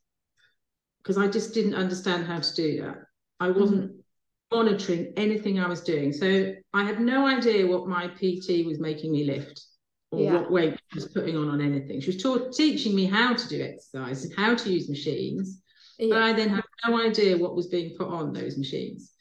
[0.98, 2.98] because i just didn't understand how to do that.
[3.40, 4.56] I wasn't mm-hmm.
[4.56, 6.12] monitoring anything i was doing.
[6.12, 9.66] So i had no idea what my pt was making me lift
[10.10, 10.32] or yeah.
[10.34, 12.00] what weight she was putting on on anything.
[12.00, 15.62] She was taught, teaching me how to do exercise and how to use machines,
[15.98, 16.08] yeah.
[16.10, 19.12] but I then had no idea what was being put on those machines.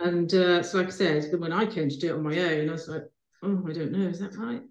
[0.00, 2.68] And uh, so, like I said, when I came to do it on my own,
[2.68, 3.04] I was like,
[3.44, 4.62] oh, I don't know, is that right?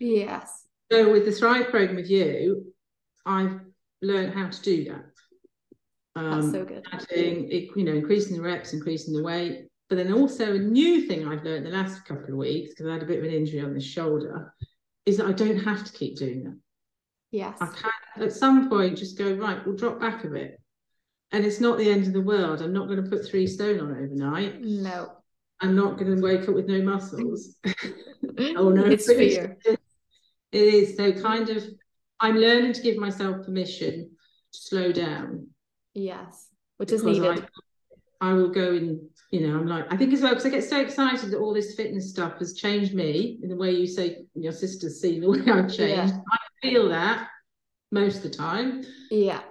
[0.00, 0.66] Yes.
[0.92, 2.72] So with the Thrive program with you,
[3.24, 3.58] I've
[4.02, 5.04] learned how to do that.
[6.14, 6.86] Um, That's so good.
[6.92, 9.66] Adding, you know, increasing the reps, increasing the weight.
[9.88, 12.94] But then also a new thing I've learned the last couple of weeks because I
[12.94, 14.52] had a bit of an injury on the shoulder
[15.06, 16.58] is that I don't have to keep doing that.
[17.30, 17.56] Yes.
[17.60, 20.60] I can at some point just go, right, we'll drop back a bit.
[21.32, 22.62] And it's not the end of the world.
[22.62, 24.60] I'm not going to put three stone on overnight.
[24.60, 25.12] No.
[25.60, 27.56] I'm not going to wake up with no muscles.
[28.38, 29.56] oh no, it's fear.
[29.64, 29.78] It
[30.52, 30.96] is.
[30.96, 31.64] So kind of,
[32.20, 34.10] I'm learning to give myself permission
[34.52, 35.48] to slow down.
[35.94, 37.46] Yes, which is needed.
[38.20, 40.50] I, I will go in, you know, I'm like, I think as well, because I
[40.50, 43.86] get so excited that all this fitness stuff has changed me in the way you
[43.86, 46.14] say your sister's seen the way I've changed.
[46.14, 46.20] Yeah.
[46.32, 47.28] I feel that
[47.90, 48.84] most of the time.
[49.10, 49.42] Yeah.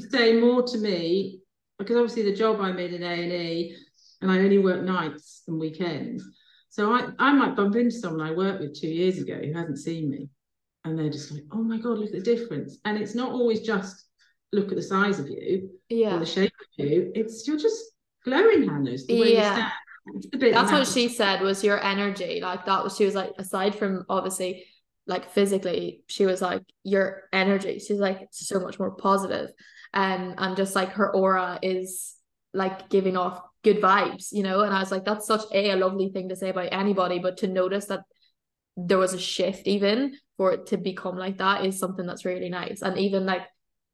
[0.00, 1.40] Say more to me,
[1.78, 3.76] because obviously the job I'm in in A&E,
[4.20, 6.24] and I only work nights and weekends.
[6.70, 9.78] So I, I might bump into someone I worked with two years ago who hasn't
[9.78, 10.28] seen me.
[10.84, 12.78] And they're just like, oh my God, look at the difference.
[12.84, 14.04] And it's not always just
[14.52, 16.14] look at the size of you yeah.
[16.14, 17.12] or the shape of you.
[17.14, 17.82] It's you're just
[18.28, 18.96] glowing, Hannah.
[18.96, 19.70] The way yeah.
[20.32, 22.40] That's what she said was your energy.
[22.40, 24.66] Like that was she was like, aside from obviously
[25.06, 27.78] like physically, she was like, your energy.
[27.78, 29.50] She's like so much more positive.
[29.92, 32.14] And and just like her aura is
[32.54, 34.62] like giving off good vibes, you know.
[34.62, 37.38] And I was like, that's such a, a lovely thing to say about anybody, but
[37.38, 38.02] to notice that
[38.76, 42.48] there was a shift even for it to become like that is something that's really
[42.48, 42.82] nice.
[42.82, 43.42] And even like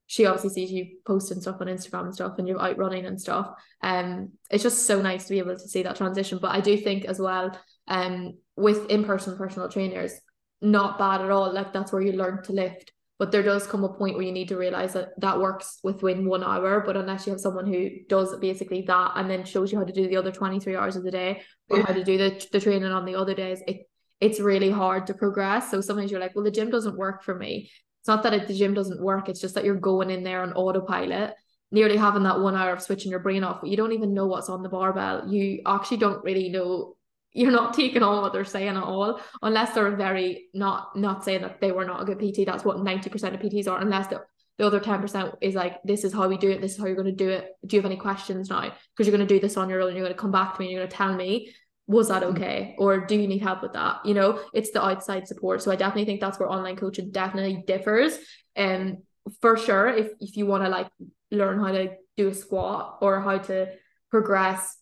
[0.06, 3.20] she obviously sees you posting stuff on Instagram and stuff and you're out running and
[3.20, 3.50] stuff.
[3.82, 6.38] Um it's just so nice to be able to see that transition.
[6.40, 10.12] But I do think as well, um with in-person personal trainers,
[10.60, 11.52] not bad at all.
[11.52, 14.32] Like that's where you learn to lift but there does come a point where you
[14.32, 17.88] need to realize that that works within one hour but unless you have someone who
[18.08, 21.04] does basically that and then shows you how to do the other 23 hours of
[21.04, 21.86] the day or yeah.
[21.86, 23.88] how to do the, the training on the other days it
[24.20, 27.34] it's really hard to progress so sometimes you're like well the gym doesn't work for
[27.34, 27.70] me
[28.04, 30.42] it's not that it, the gym doesn't work it's just that you're going in there
[30.42, 31.34] on autopilot
[31.74, 34.26] nearly having that one hour of switching your brain off but you don't even know
[34.26, 35.28] what's on the barbell.
[35.28, 36.96] You actually don't really know
[37.32, 41.42] you're not taking on what they're saying at all unless they're very not not saying
[41.42, 44.22] that they were not a good PT that's what 90% of PTs are unless the,
[44.56, 46.94] the other 10% is like this is how we do it this is how you're
[46.94, 48.72] going to do it do you have any questions now?
[48.96, 50.60] Because you're going to do this on your own you're going to come back to
[50.60, 51.52] me and you're going to tell me
[51.86, 52.36] was that mm-hmm.
[52.36, 52.74] okay?
[52.78, 54.04] Or do you need help with that?
[54.04, 55.62] You know it's the outside support.
[55.62, 58.18] So I definitely think that's where online coaching definitely differs.
[58.56, 58.90] And
[59.26, 60.88] um, for sure if if you want to like
[61.30, 63.72] learn how to do a squat or how to
[64.10, 64.76] progress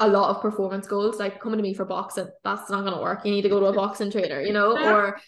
[0.00, 3.24] a lot of performance goals, like coming to me for boxing, that's not gonna work.
[3.24, 5.18] You need to go to a boxing trainer, you know, or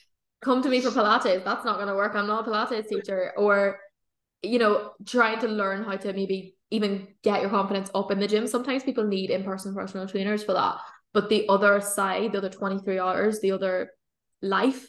[0.42, 2.14] come to me for Pilates, that's not gonna work.
[2.14, 3.78] I'm not a Pilates teacher, or
[4.42, 8.28] you know, trying to learn how to maybe even get your confidence up in the
[8.28, 8.46] gym.
[8.46, 10.78] Sometimes people need in-person personal trainers for that.
[11.12, 13.92] But the other side, the other 23 hours, the other
[14.42, 14.86] life,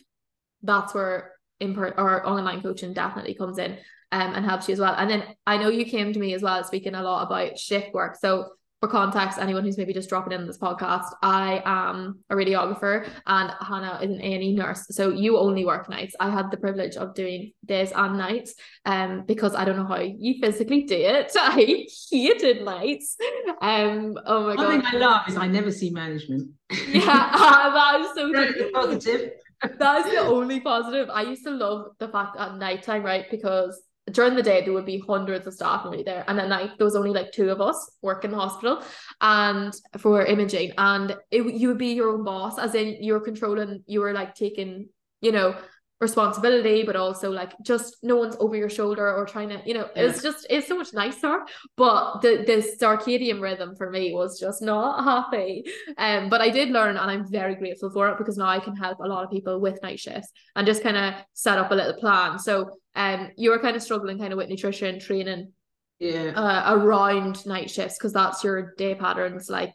[0.64, 3.78] that's where in per- or online coaching definitely comes in
[4.12, 4.96] um, and helps you as well.
[4.96, 7.94] And then I know you came to me as well speaking a lot about shift
[7.94, 8.16] work.
[8.20, 8.50] So
[8.88, 13.52] for context, anyone who's maybe just dropping in this podcast, I am a radiographer and
[13.60, 14.86] Hannah is an A&E nurse.
[14.92, 16.16] So you only work nights.
[16.20, 20.00] I had the privilege of doing days and nights um, because I don't know how
[20.00, 21.32] you physically do it.
[21.40, 23.18] I hated nights.
[23.62, 24.68] Um, oh my God.
[24.68, 26.52] One thing I love is I never see management.
[26.88, 29.32] Yeah, that is so positive.
[29.80, 31.10] that is the only positive.
[31.10, 33.26] I used to love the fact at nighttime, right?
[33.32, 36.24] Because during the day there would be hundreds of staff already there.
[36.28, 38.84] And at night there was only like two of us work in the hospital
[39.22, 40.74] and for imaging.
[40.78, 44.36] And it, you would be your own boss as in you're controlling you were like
[44.36, 44.90] taking
[45.22, 45.56] you know
[46.00, 49.90] responsibility but also like just no one's over your shoulder or trying to you know
[49.96, 50.04] yeah.
[50.04, 51.40] it's just it's so much nicer.
[51.76, 55.66] But the the circadian rhythm for me was just not happy.
[55.98, 58.76] Um but I did learn and I'm very grateful for it because now I can
[58.76, 61.76] help a lot of people with night shifts and just kind of set up a
[61.76, 62.38] little plan.
[62.38, 65.52] So um you were kind of struggling kind of with nutrition training
[65.98, 66.32] yeah.
[66.36, 69.74] uh, around night shifts because that's your day patterns like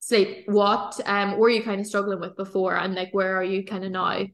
[0.00, 0.44] sleep.
[0.48, 3.86] What um were you kind of struggling with before and like where are you kind
[3.86, 4.26] of now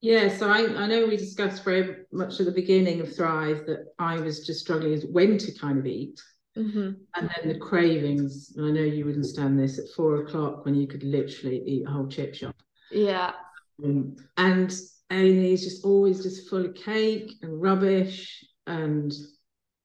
[0.00, 3.92] yeah, so I, I know we discussed very much at the beginning of Thrive that
[3.98, 6.20] I was just struggling as when to kind of eat.
[6.56, 6.92] Mm-hmm.
[7.14, 10.74] And then the cravings, and I know you would understand this at four o'clock when
[10.74, 12.56] you could literally eat a whole chip shop.
[12.90, 13.32] Yeah.
[13.84, 14.74] Um, and
[15.10, 18.44] A&E's just always just full of cake and rubbish.
[18.66, 19.12] And,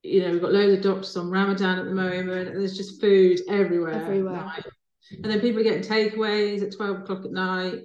[0.04, 3.02] you know, we've got loads of doctors on Ramadan at the moment, and there's just
[3.02, 3.94] food everywhere.
[3.94, 4.54] Everywhere.
[5.12, 7.82] And then people are getting takeaways at 12 o'clock at night.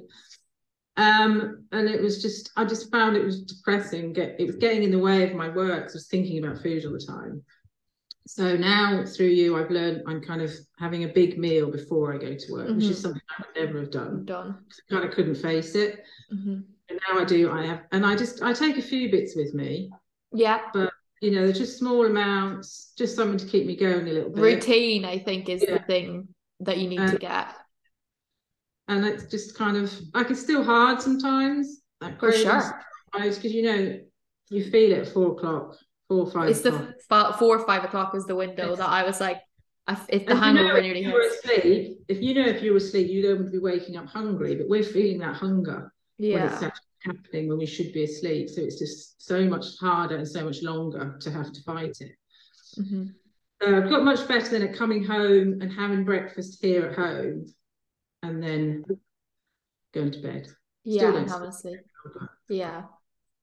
[0.96, 4.12] Um, and it was just, I just found it was depressing.
[4.12, 5.90] Get it was getting in the way of my work.
[5.90, 7.42] I was thinking about food all the time.
[8.26, 12.18] So now through you, I've learned I'm kind of having a big meal before I
[12.18, 12.76] go to work, mm-hmm.
[12.76, 13.02] which is mm-hmm.
[13.02, 14.24] something I would never have done.
[14.24, 14.58] Done.
[14.90, 16.00] I kind of couldn't face it.
[16.32, 16.60] Mm-hmm.
[16.88, 17.50] And now I do.
[17.52, 19.90] I have, and I just I take a few bits with me.
[20.32, 20.60] Yeah.
[20.72, 24.30] But you know, they're just small amounts, just something to keep me going a little
[24.30, 24.42] bit.
[24.42, 25.78] Routine, I think, is yeah.
[25.78, 26.28] the thing
[26.60, 27.54] that you need to get
[28.88, 31.80] and it's just kind of like it's still hard sometimes.
[32.20, 33.98] For sure, because you know
[34.50, 35.76] you feel it at four o'clock,
[36.08, 36.50] four five.
[36.50, 37.32] It's o'clock.
[37.32, 39.40] the four or five o'clock was the window that I was like,
[39.88, 40.38] if the And you know
[40.74, 43.52] hangover if you were asleep, if you know if you're asleep, you don't want to
[43.52, 46.70] be waking up hungry, but we're feeling that hunger when it's Yeah.
[47.00, 48.50] happening when we should be asleep.
[48.50, 52.12] So it's just so much harder and so much longer to have to fight it.
[52.78, 53.14] Mhm.
[53.62, 57.46] Uh, I've got much better than at coming home and having breakfast here at home
[58.28, 58.84] and then
[59.94, 60.48] going to bed.
[60.84, 61.80] Yeah, don't and sleep.
[62.48, 62.82] Yeah.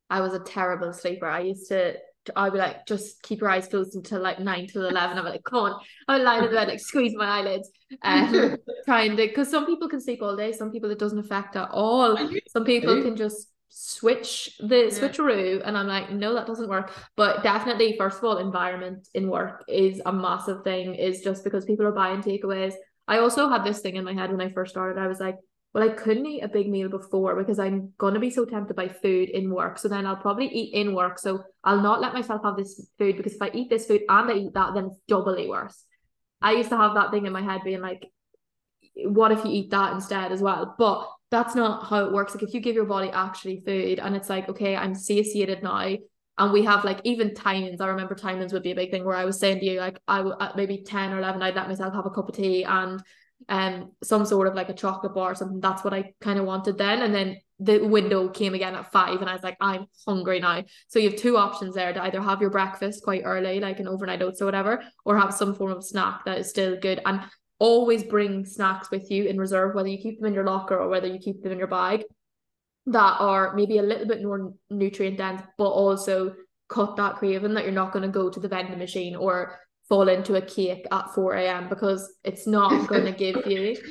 [0.09, 1.27] I was a terrible sleeper.
[1.27, 1.95] I used to
[2.37, 5.17] I'd be like, just keep your eyes closed until like nine till eleven.
[5.17, 5.81] I'm like, come on.
[6.07, 7.69] I would lie in bed, like squeeze my eyelids.
[8.01, 11.55] Um trying to because some people can sleep all day, some people it doesn't affect
[11.55, 12.17] at all.
[12.47, 14.89] Some people can just switch the Yeah.
[14.89, 16.91] switcheroo and I'm like, no, that doesn't work.
[17.17, 21.65] But definitely, first of all, environment in work is a massive thing, is just because
[21.65, 22.73] people are buying takeaways.
[23.07, 24.99] I also had this thing in my head when I first started.
[24.99, 25.35] I was like,
[25.73, 28.89] well, I couldn't eat a big meal before because I'm gonna be so tempted by
[28.89, 29.79] food in work.
[29.79, 31.17] So then I'll probably eat in work.
[31.17, 34.31] So I'll not let myself have this food because if I eat this food and
[34.31, 35.83] I eat that, then it's doubly worse.
[36.41, 38.05] I used to have that thing in my head being like,
[38.95, 40.75] what if you eat that instead as well?
[40.77, 42.35] But that's not how it works.
[42.35, 45.95] Like if you give your body actually food and it's like, okay, I'm satiated now.
[46.37, 47.79] And we have like even timings.
[47.79, 49.99] I remember timings would be a big thing where I was saying to you, like
[50.07, 52.63] I would at maybe 10 or 11, I'd let myself have a cup of tea
[52.63, 53.01] and
[53.49, 55.59] um some sort of like a chocolate bar or something.
[55.59, 57.01] That's what I kind of wanted then.
[57.01, 60.63] And then the window came again at five and I was like, I'm hungry now.
[60.87, 63.87] So you have two options there to either have your breakfast quite early, like an
[63.87, 66.99] overnight oats or whatever, or have some form of snack that is still good.
[67.05, 67.21] And
[67.59, 70.89] always bring snacks with you in reserve, whether you keep them in your locker or
[70.89, 72.03] whether you keep them in your bag
[72.87, 76.35] that are maybe a little bit more nutrient dense, but also
[76.69, 80.07] cut that craving that you're not going to go to the vending machine or fall
[80.07, 81.69] into a cake at 4 a.m.
[81.69, 83.75] because it's not going to give you.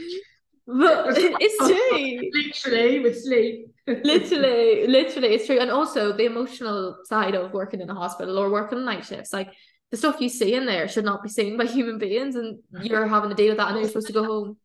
[0.65, 1.59] But it's
[2.69, 2.71] true.
[2.71, 3.67] Literally with sleep.
[3.87, 5.59] literally, literally, it's true.
[5.59, 9.53] And also the emotional side of working in a hospital or working night shifts, like
[9.91, 13.09] the stuff you see in there should not be seen by human beings, and you're
[13.09, 14.57] having to deal with that, and you're supposed to go home.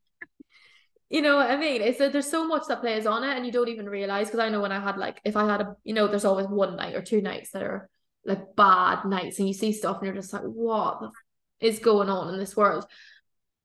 [1.09, 1.81] You know what I mean?
[1.81, 4.27] It's that there's so much that plays on it, and you don't even realize.
[4.27, 6.47] Because I know when I had like, if I had a, you know, there's always
[6.47, 7.89] one night or two nights that are
[8.25, 10.99] like bad nights, and you see stuff, and you're just like, what
[11.59, 12.85] is going on in this world?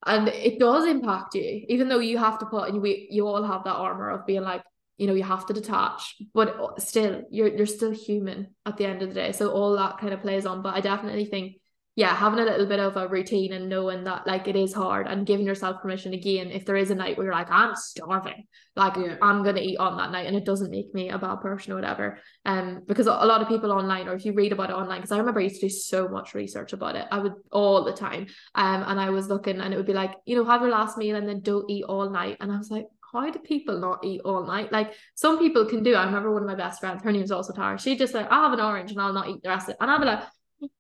[0.04, 3.42] And it does impact you, even though you have to put, and we, you all
[3.42, 4.62] have that armor of being like,
[4.98, 8.84] you know, you have to detach, but uh, still, you're you're still human at the
[8.84, 9.32] end of the day.
[9.32, 10.62] So all that kind of plays on.
[10.62, 11.56] But I definitely think,
[11.94, 15.06] yeah, having a little bit of a routine and knowing that like it is hard
[15.06, 18.46] and giving yourself permission again, if there is a night where you're like, I'm starving,
[18.76, 19.16] like Yeah.
[19.20, 21.76] I'm gonna eat on that night, and it doesn't make me a bad person or
[21.76, 22.18] whatever.
[22.46, 25.12] Um, because a lot of people online, or if you read about it online, because
[25.12, 27.92] I remember I used to do so much research about it, I would all the
[27.92, 28.26] time.
[28.54, 30.96] Um, and I was looking, and it would be like, you know, have your last
[30.96, 32.38] meal and then don't eat all night.
[32.40, 34.72] And I was like, how do people not eat all night?
[34.72, 35.94] Like some people can do.
[35.94, 37.78] I remember one of my best friends, her name was also Tara.
[37.78, 39.76] She just like, I'll have an orange and I'll not eat the rest of it.
[39.80, 40.22] And I'll be like,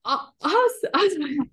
[0.04, 1.48] I was, I was like,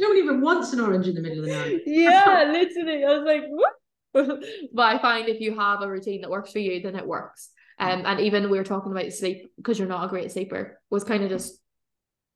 [0.00, 1.80] No one even wants an orange in the middle of the night.
[1.86, 3.04] yeah, literally.
[3.04, 3.72] I was like, what?
[4.74, 7.50] but I find if you have a routine that works for you, then it works.
[7.78, 11.02] Um, and even we were talking about sleep because you're not a great sleeper was
[11.02, 11.58] kind of just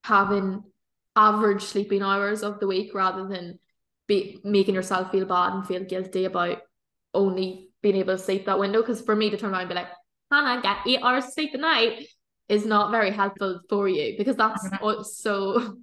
[0.03, 0.63] having
[1.17, 3.59] average sleeping hours of the week rather than
[4.07, 6.59] be making yourself feel bad and feel guilty about
[7.13, 8.81] only being able to sleep that window.
[8.81, 9.89] Because for me to turn around and be like,
[10.31, 12.07] Hannah, get eight hours of sleep a night
[12.49, 15.03] is not very helpful for you because that's No.
[15.03, 15.77] so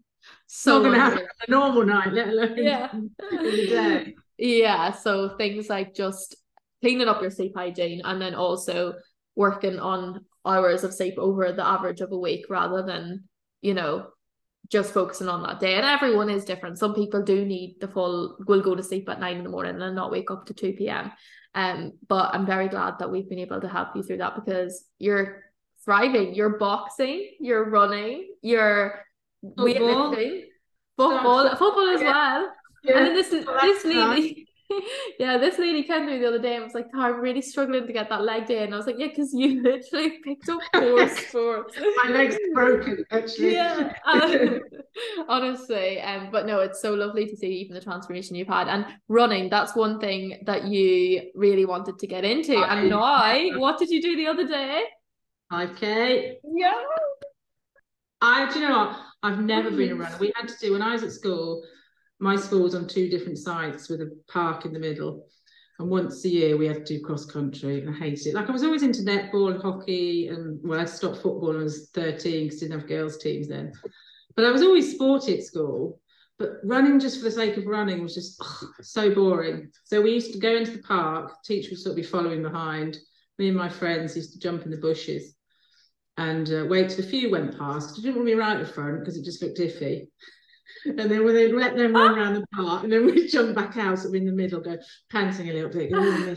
[0.48, 4.04] so not going to happen a normal night, let alone Yeah.
[4.38, 6.36] Yeah, so things like just
[6.82, 8.96] cleaning up your sleep hygiene and then also
[9.36, 13.26] working on hours of sleep over the average of a week rather than,
[13.62, 14.08] you know,
[14.70, 15.76] just focusing on that day.
[15.76, 16.80] And everyone is different.
[16.80, 19.80] Some people do need the full will go to sleep at nine in the morning
[19.80, 21.12] and not wake up to 2 p.m.
[21.54, 24.86] Um, but I'm very glad that we've been able to help you through that because
[24.98, 25.44] you're
[25.86, 29.00] thriving, you're boxing, you're running, you're
[29.44, 29.66] Football.
[29.66, 30.44] weightlifting,
[30.98, 32.52] football, So- football as well.
[32.84, 32.98] Yeah.
[32.98, 34.10] And then this well, this nice.
[34.10, 34.48] lady,
[35.20, 37.42] yeah, this lady came to me the other day and was like, "Tara, I'm really
[37.42, 40.50] struggling to get that leg day." And I was like, "Yeah, because you literally picked
[40.50, 43.54] up four sports." My leg's broken, actually.
[43.54, 44.60] Yeah, um,
[45.28, 48.86] honestly, um, but no, it's so lovely to see even the transformation you've had and
[49.08, 49.50] running.
[49.50, 53.90] That's one thing that you really wanted to get into, I- and now, what did
[53.90, 54.84] you do the other day?
[55.52, 56.36] 5K.
[56.56, 56.74] Yeah,
[58.22, 59.00] I, do you know what?
[59.24, 60.18] I've never been a runner.
[60.20, 61.64] We had to do when I was at school.
[62.20, 65.28] My school was on two different sites with a park in the middle,
[65.80, 68.36] and once a year we had to do cross country, and I hated it.
[68.36, 71.64] Like I was always into netball and hockey, and well, I stopped football when I
[71.64, 73.74] was thirteen because didn't have girls teams then.
[74.36, 76.00] But I was always sporty at school.
[76.40, 79.70] But running just for the sake of running was just ugh, so boring.
[79.84, 81.34] So we used to go into the park.
[81.44, 82.98] Teacher would sort of be following behind.
[83.38, 85.36] Me and my friends used to jump in the bushes
[86.22, 87.98] and uh, wait till a few went past.
[87.98, 90.08] I didn't want to be right at the front because it just looked iffy.
[90.86, 93.78] And then when they let them run around the park, and then we'd jump back
[93.78, 94.78] out, so we're in the middle, go
[95.12, 95.92] panting a little bit.
[95.94, 96.36] Oh,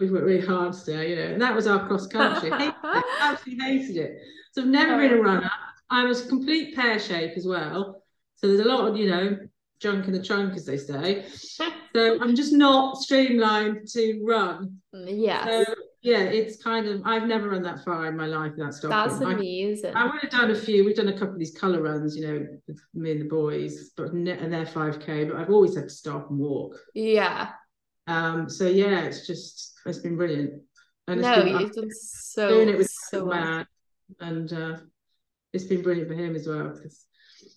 [0.00, 1.32] We've worked really hard today, you know.
[1.32, 2.50] And that was our cross country.
[2.52, 2.72] I
[3.20, 4.18] absolutely hated it.
[4.52, 5.50] So I've never been a runner.
[5.90, 8.02] I was complete pear shape as well.
[8.36, 9.36] So there's a lot of, you know,
[9.80, 11.26] junk in the trunk, as they say.
[11.94, 14.78] so I'm just not streamlined to run.
[14.94, 15.44] Yeah.
[15.44, 15.64] So
[16.04, 18.90] yeah, it's kind of I've never run that far in my life without stopping.
[18.90, 19.96] That's amazing.
[19.96, 20.84] I, I would have done a few.
[20.84, 23.88] We've done a couple of these colour runs, you know, with me and the boys,
[23.96, 26.76] but and they're 5k, but I've always had to stop and walk.
[26.92, 27.52] Yeah.
[28.06, 30.60] Um, so yeah, it's just it's been brilliant.
[31.08, 33.64] And no, been, you've done so doing it with so well.
[34.20, 34.76] and uh,
[35.54, 37.06] it's been brilliant for him as well because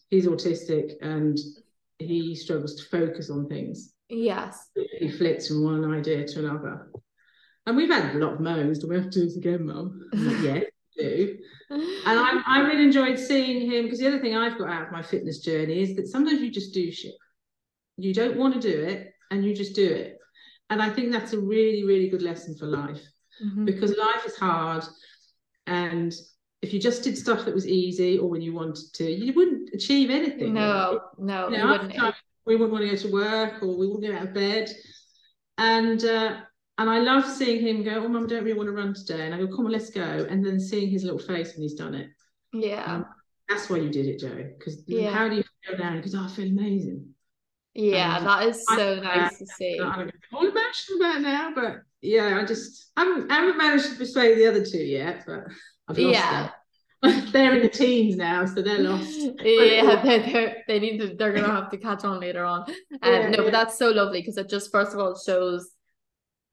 [0.10, 1.38] he's autistic and
[2.00, 3.91] he struggles to focus on things.
[4.08, 4.70] Yes.
[5.00, 6.88] He flits from one idea to another.
[7.68, 8.80] And we've had a lot of moans.
[8.80, 10.09] Do we have to do this again, Mum?
[10.13, 10.59] Like, yeah,
[10.97, 11.38] do.
[11.70, 14.91] And I, I really enjoyed seeing him because the other thing I've got out of
[14.91, 17.13] my fitness journey is that sometimes you just do shit.
[17.97, 20.18] You don't want to do it and you just do it.
[20.70, 23.01] And I think that's a really, really good lesson for life
[23.43, 23.65] mm-hmm.
[23.65, 24.86] because life is hard.
[25.65, 26.13] And
[26.61, 29.74] if you just did stuff that was easy or when you wanted to, you wouldn't
[29.74, 30.53] achieve anything.
[30.53, 32.15] No, no, you know, wouldn't.
[32.45, 34.72] we wouldn't want to go to work or we wouldn't get out of bed.
[35.57, 36.38] And uh,
[36.78, 39.25] and I love seeing him go, Oh, mum, I don't really want to run today.
[39.25, 40.01] And I go, Come on, let's go.
[40.01, 42.09] And then seeing his little face when he's done it.
[42.53, 42.84] Yeah.
[42.84, 43.05] Um,
[43.49, 44.49] that's why you did it, Joe.
[44.57, 45.11] Because yeah.
[45.11, 45.95] how do you feel now?
[45.95, 47.07] Because I feel amazing.
[47.73, 49.80] Yeah, that is so nice to see.
[49.80, 53.95] I'm all emotional about now, but yeah, I just I haven't, I haven't managed to
[53.95, 55.43] persuade the other two yet, but
[55.88, 56.49] I've lost yeah.
[57.03, 57.30] them.
[57.32, 59.15] they're in the teens now, so they're lost.
[59.43, 61.15] yeah, they're, they're, they need to.
[61.15, 62.61] They're gonna have to catch on later on.
[62.61, 63.43] Um, yeah, no, yeah.
[63.43, 65.69] but that's so lovely because it just first of all shows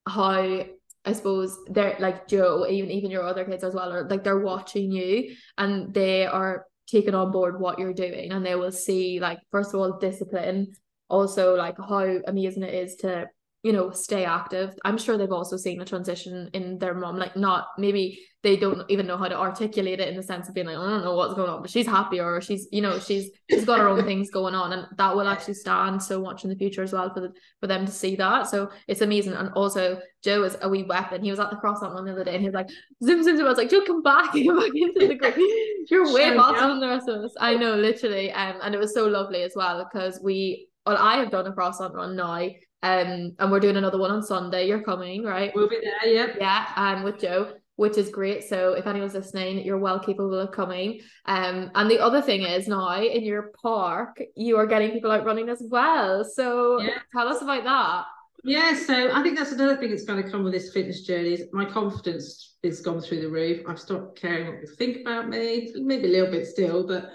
[0.06, 0.64] how
[1.06, 4.38] I suppose they're like Joe, even even your other kids as well, are like they're
[4.38, 9.20] watching you and they are taking on board what you're doing and they will see
[9.20, 10.72] like first of all discipline,
[11.08, 13.26] also like how amazing it is to
[13.64, 14.74] you know stay active.
[14.84, 18.82] I'm sure they've also seen a transition in their mom like not maybe they don't
[18.90, 21.14] even know how to articulate it in the sense of being like i don't know
[21.14, 24.04] what's going on but she's happy or she's you know she's she's got her own
[24.04, 27.12] things going on and that will actually stand so much in the future as well
[27.12, 28.46] for the, for them to see that.
[28.46, 29.32] So it's amazing.
[29.32, 31.22] And also joe is a wee weapon.
[31.22, 32.68] He was at the cross on one the other day and he was like
[33.02, 33.46] zoom zoom zoom.
[33.46, 35.34] I was like joe come back come back into the group.
[35.90, 37.34] You're way faster than the rest of us.
[37.40, 38.32] I know literally.
[38.32, 41.52] Um and it was so lovely as well because we well I have done a
[41.52, 42.48] cross run now
[42.84, 44.68] um, and we're doing another one on Sunday.
[44.68, 45.50] You're coming, right?
[45.54, 46.36] We'll be there, yep.
[46.38, 48.44] Yeah, um, with Joe, which is great.
[48.44, 51.00] So if anyone's listening, you're well capable of coming.
[51.24, 55.24] Um, and the other thing is now in your park, you are getting people out
[55.24, 56.24] running as well.
[56.24, 56.98] So yeah.
[57.10, 58.04] tell us about that.
[58.46, 61.32] Yeah, so I think that's another thing that's going to come with this fitness journey.
[61.32, 63.64] Is my confidence is gone through the roof.
[63.66, 67.08] I've stopped caring what people think about me, maybe a little bit still, but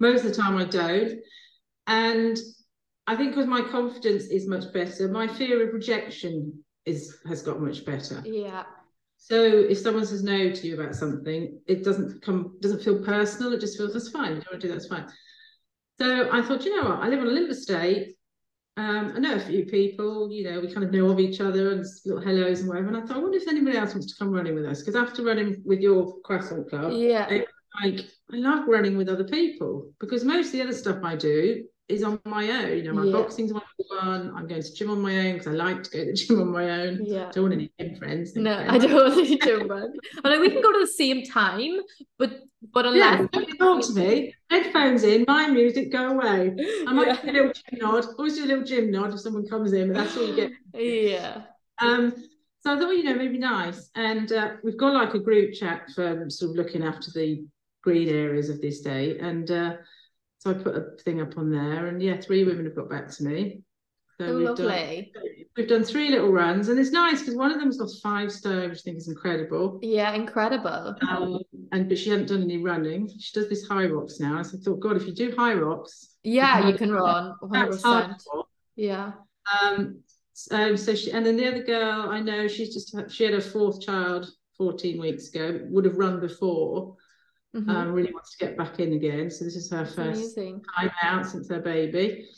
[0.00, 1.14] most of the time I don't.
[1.88, 2.38] And
[3.06, 7.60] I think because my confidence is much better, my fear of rejection is has got
[7.60, 8.22] much better.
[8.24, 8.64] Yeah.
[9.18, 13.52] So if someone says no to you about something, it doesn't come doesn't feel personal.
[13.52, 14.36] It just feels that's fine.
[14.36, 15.06] You don't want to do that's fine.
[15.98, 17.00] So I thought, you know what?
[17.00, 18.14] I live on a little estate.
[18.76, 20.30] Um, I know a few people.
[20.30, 22.88] You know, we kind of know of each other and little hellos and whatever.
[22.88, 24.96] And I thought, I wonder if anybody else wants to come running with us because
[24.96, 27.26] after running with your croissant club, yeah,
[27.82, 28.00] like
[28.32, 32.02] I love running with other people because most of the other stuff I do is
[32.02, 32.76] on my own.
[32.76, 33.12] You know, my yeah.
[33.12, 34.36] boxing's one on one.
[34.36, 36.40] I'm going to gym on my own because I like to go to the gym
[36.40, 37.04] on my own.
[37.04, 37.28] Yeah.
[37.28, 38.34] I Don't want any gym friends.
[38.34, 39.96] No, I don't want any gym friends.
[40.24, 41.80] Although we can go to the same time,
[42.18, 42.40] but
[42.72, 46.56] but unless yeah, talk to me, headphones in, my music, go away.
[46.86, 47.22] I might yeah.
[47.22, 48.06] do a little gym nod.
[48.18, 50.52] Always do a little gym nod if someone comes in, but that's all you get.
[50.74, 51.42] Yeah.
[51.78, 52.12] Um.
[52.60, 53.90] So I thought, you know, maybe nice.
[53.94, 57.46] And uh, we've got like a group chat for sort of looking after the
[57.84, 59.16] green areas of this day.
[59.20, 59.74] And uh,
[60.46, 63.10] so I put a thing up on there, and yeah, three women have got back
[63.10, 63.62] to me.
[64.18, 65.10] So oh, we've lovely.
[65.12, 65.24] Done,
[65.56, 68.70] we've done three little runs, and it's nice because one of them's lost five stone,
[68.70, 69.80] which I think is incredible.
[69.82, 70.94] Yeah, incredible.
[71.08, 71.40] Um,
[71.72, 73.10] and but she hadn't done any running.
[73.18, 74.40] She does this Hyrox now.
[74.42, 78.14] So I thought, God, if you do Hyrox, yeah, you can run 100%.
[78.76, 79.12] Yeah.
[79.60, 80.00] Um.
[80.52, 80.76] Um.
[80.76, 83.80] So she, and then the other girl I know, she's just she had her fourth
[83.84, 85.60] child 14 weeks ago.
[85.64, 86.96] Would have run before
[87.56, 87.70] mm-hmm.
[87.70, 89.30] um, really wants to get back in again.
[89.30, 90.62] So this is her first Amazing.
[90.76, 92.28] time out since her baby,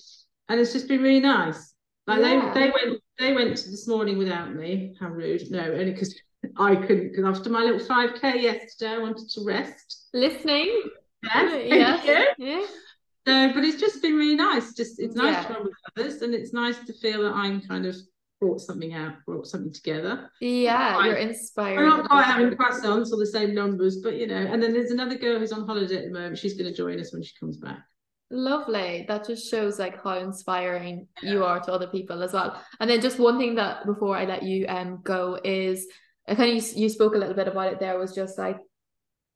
[0.48, 1.74] and it's just been really nice.
[2.06, 2.52] Like yeah.
[2.54, 4.96] they they went they went this morning without me.
[4.98, 5.50] How rude!
[5.50, 6.18] No, only because
[6.56, 7.10] I couldn't.
[7.10, 10.08] Because after my little five k yesterday, I wanted to rest.
[10.12, 10.82] Listening.
[11.24, 12.02] Yes.
[12.04, 12.34] yes.
[12.38, 12.64] Yeah.
[13.26, 14.72] So, but it's just been really nice.
[14.72, 15.42] Just it's nice yeah.
[15.42, 17.96] to run with others, and it's nice to feel that I'm kind of
[18.40, 20.30] brought something out, brought something together.
[20.40, 21.76] Yeah, you're inspired.
[21.76, 24.36] We're not quite having croissants or the same numbers, but you know.
[24.36, 26.38] And then there's another girl who's on holiday at the moment.
[26.38, 27.80] She's going to join us when she comes back.
[28.30, 29.06] Lovely.
[29.08, 31.32] That just shows like how inspiring yeah.
[31.32, 32.62] you are to other people as well.
[32.78, 35.86] And then just one thing that before I let you um go is
[36.28, 38.58] I kind of you, you spoke a little bit about it there was just like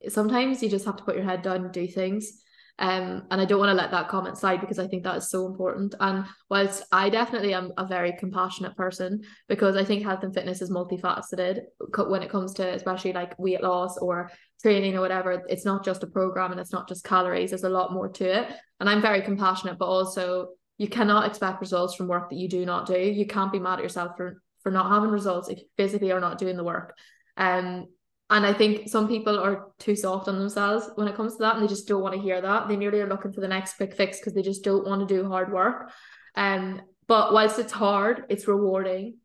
[0.09, 2.42] sometimes you just have to put your head down and do things.
[2.79, 5.31] Um, and I don't want to let that comment slide because I think that is
[5.31, 5.95] so important.
[6.01, 10.62] And whilst I definitely am a very compassionate person because I think health and fitness
[10.62, 11.61] is multifaceted
[12.09, 14.31] when it comes to especially like weight loss or
[14.62, 17.51] training or whatever, it's not just a program and it's not just calories.
[17.51, 18.49] There's a lot more to it.
[18.81, 20.49] And I'm very compassionate, but also
[20.79, 22.99] you cannot expect results from work that you do not do.
[22.99, 26.20] You can't be mad at yourself for for not having results if you physically are
[26.20, 26.97] not doing the work.
[27.37, 27.87] Um,
[28.33, 31.57] and I think some people are too soft on themselves when it comes to that,
[31.57, 32.66] and they just don't want to hear that.
[32.66, 35.14] They merely are looking for the next quick fix because they just don't want to
[35.14, 35.91] do hard work.
[36.35, 39.18] Um, but whilst it's hard, it's rewarding,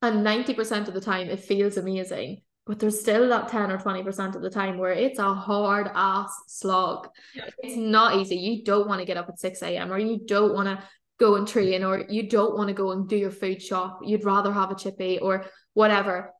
[0.00, 2.40] and ninety percent of the time it feels amazing.
[2.64, 6.30] But there's still that 10 or 20% of the time where it's a hard ass
[6.48, 7.08] slog.
[7.34, 7.46] Yeah.
[7.60, 8.36] It's not easy.
[8.36, 9.90] You don't want to get up at 6 a.m.
[9.90, 10.84] or you don't want to
[11.18, 14.00] go and train or you don't want to go and do your food shop.
[14.04, 16.34] You'd rather have a chippy or whatever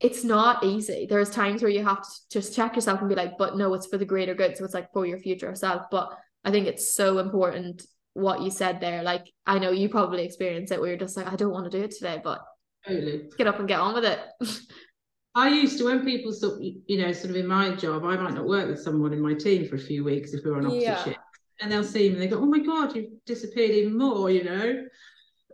[0.00, 1.06] it's not easy.
[1.08, 3.86] There's times where you have to just check yourself and be like, but no, it's
[3.86, 4.56] for the greater good.
[4.56, 5.82] So it's like for your future self.
[5.90, 6.10] But
[6.44, 7.84] I think it's so important
[8.14, 9.02] what you said there.
[9.02, 11.78] Like I know you probably experience it where you're just like, I don't want to
[11.78, 12.40] do it today, but
[12.86, 13.28] totally.
[13.36, 14.20] get up and get on with it.
[15.34, 18.34] I used to when people sort you know, sort of in my job, I might
[18.34, 20.66] not work with someone in my team for a few weeks if we are on
[20.66, 21.04] opposite yeah.
[21.04, 21.18] shift.
[21.60, 24.44] And they'll see me and they go, Oh my god, you've disappeared even more, you
[24.44, 24.84] know.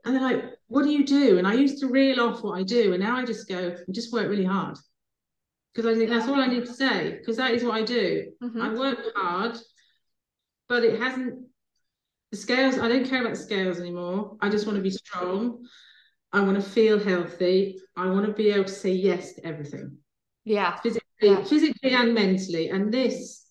[0.05, 1.39] And they're like, what do you do?
[1.39, 2.93] And I used to reel off what I do.
[2.93, 4.77] And now I just go, I just work really hard.
[5.75, 8.31] Because I think that's all I need to say, because that is what I do.
[8.43, 8.63] Mm-hmm.
[8.63, 9.57] I work hard,
[10.69, 11.47] but it hasn't,
[12.31, 14.37] the scales, I don't care about the scales anymore.
[14.41, 15.67] I just want to be strong.
[16.33, 17.81] I want to feel healthy.
[17.97, 19.97] I want to be able to say yes to everything.
[20.45, 20.77] Yeah.
[20.77, 21.43] Physically, yeah.
[21.45, 22.69] physically and mentally.
[22.69, 23.47] And this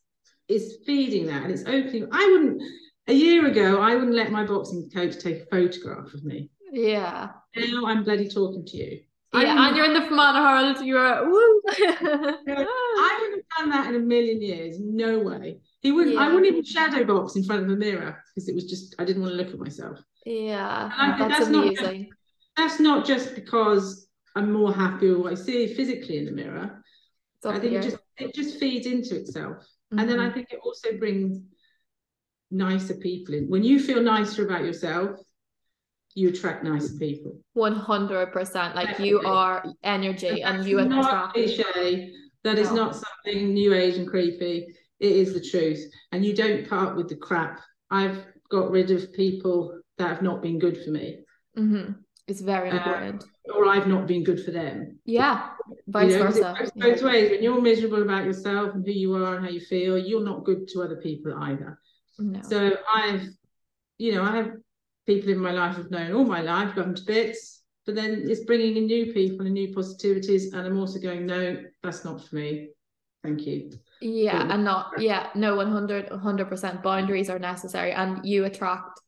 [0.47, 2.07] is feeding that and it's opening.
[2.11, 2.61] I wouldn't,
[3.07, 6.49] a year ago, I wouldn't let my boxing coach take a photograph of me.
[6.71, 7.29] Yeah.
[7.55, 9.01] Now I'm bloody talking to you.
[9.33, 10.85] Yeah, and you're in the Fermanagh Herald.
[10.85, 11.61] You're woo.
[11.69, 14.77] I wouldn't have done that in a million years.
[14.79, 15.59] No way.
[15.81, 16.15] He wouldn't.
[16.15, 16.21] Yeah.
[16.21, 19.05] I wouldn't even shadow box in front of a mirror because it was just I
[19.05, 19.99] didn't want to look at myself.
[20.25, 22.01] Yeah, that's, that's amazing.
[22.01, 22.09] Not,
[22.57, 26.83] that's not just because I'm more happy with what I see physically in the mirror.
[27.43, 29.99] I think it just it just feeds into itself, mm-hmm.
[29.99, 30.35] and then I mm-hmm.
[30.35, 31.39] think it also brings
[32.53, 33.49] nicer people in.
[33.49, 35.19] When you feel nicer about yourself,
[36.15, 37.39] you attract nicer people.
[37.57, 38.75] 100%.
[38.75, 41.33] Like you are energy and, and you attract.
[41.33, 42.13] cliche.
[42.43, 42.75] That is no.
[42.75, 44.67] not something new age and creepy.
[44.99, 45.83] It is the truth.
[46.11, 47.59] And you don't up with the crap.
[47.89, 51.19] I've got rid of people that have not been good for me.
[51.57, 51.93] Mm-hmm.
[52.27, 53.25] It's very um, important.
[53.53, 54.99] or I've not been good for them.
[55.05, 55.49] Yeah,
[55.87, 56.55] vice you know, versa.
[56.75, 57.05] Both yeah.
[57.05, 57.31] ways.
[57.31, 60.45] When you're miserable about yourself and who you are and how you feel, you're not
[60.45, 61.79] good to other people either.
[62.19, 62.41] No.
[62.41, 63.27] So I've,
[63.97, 64.51] you know, I have
[65.05, 68.25] people in my life I've known all my life, love them to bits, but then
[68.27, 70.53] it's bringing in new people and new positivities.
[70.53, 72.69] And I'm also going, no, that's not for me.
[73.23, 73.71] Thank you.
[74.01, 77.93] Yeah, and not, yeah, no, 100, 100% boundaries are necessary.
[77.93, 78.99] And you attract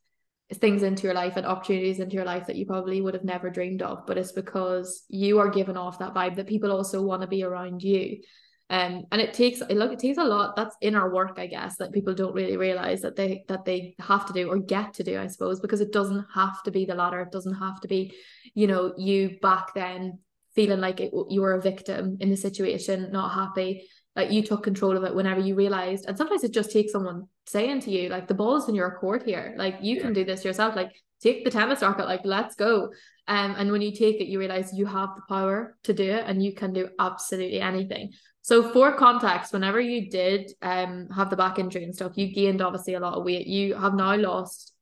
[0.54, 3.50] things into your life and opportunities into your life that you probably would have never
[3.50, 4.06] dreamed of.
[4.06, 7.42] But it's because you are giving off that vibe that people also want to be
[7.42, 8.22] around you.
[8.68, 11.76] Um, and it takes look it takes a lot that's in our work i guess
[11.76, 15.04] that people don't really realize that they that they have to do or get to
[15.04, 17.20] do i suppose because it doesn't have to be the latter.
[17.20, 18.12] It doesn't have to be
[18.54, 20.18] you know you back then
[20.56, 23.86] feeling like it, you were a victim in the situation not happy
[24.16, 26.06] like you took control of it whenever you realized.
[26.08, 29.24] And sometimes it just takes someone saying to you like the ball's in your court
[29.24, 29.54] here.
[29.58, 30.02] Like you yeah.
[30.02, 30.74] can do this yourself.
[30.74, 32.06] Like take the tennis racket.
[32.06, 32.90] Like let's go.
[33.28, 36.24] Um and when you take it you realize you have the power to do it
[36.26, 38.12] and you can do absolutely anything
[38.46, 42.62] so for context, whenever you did um have the back injury and stuff, you gained
[42.62, 43.48] obviously a lot of weight.
[43.48, 44.72] You have now lost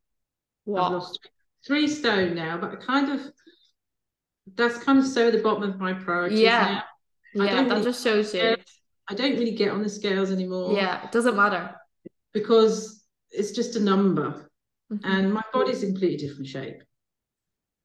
[0.64, 0.92] what?
[0.92, 1.18] Lost
[1.66, 3.22] three stone now, but kind of
[4.54, 6.82] that's kind of so the bottom of my priorities yeah.
[7.34, 7.42] now.
[7.42, 8.54] Yeah, that really just shows you.
[9.08, 10.74] I don't really get on the scales anymore.
[10.74, 11.74] Yeah, it doesn't matter.
[12.34, 14.50] Because it's just a number.
[14.92, 15.10] Mm-hmm.
[15.10, 16.82] And my body's in completely different shape.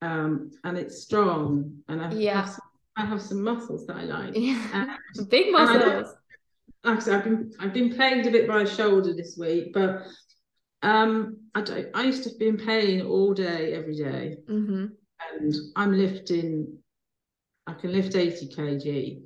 [0.01, 1.77] Um, and it's strong.
[1.87, 2.41] And I yeah.
[2.41, 2.59] have
[2.95, 4.33] I have some muscles that I like.
[4.35, 4.97] Yeah.
[5.29, 6.15] Big muscles.
[6.83, 10.03] Like I have been I've been plagued a bit by a shoulder this week, but
[10.81, 11.87] um, I don't.
[11.93, 14.37] I used to be in pain all day, every day.
[14.49, 14.85] Mm-hmm.
[15.39, 16.77] and I'm lifting.
[17.67, 19.21] I can lift eighty kg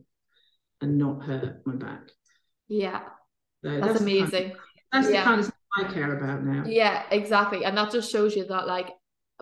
[0.81, 2.09] and not hurt my back.
[2.67, 3.01] Yeah,
[3.63, 4.29] so that's, that's, amazing.
[4.31, 4.57] Kind of,
[4.91, 5.21] that's yeah.
[5.21, 6.63] the kind of stuff I care about now.
[6.65, 8.89] Yeah, exactly, and that just shows you that like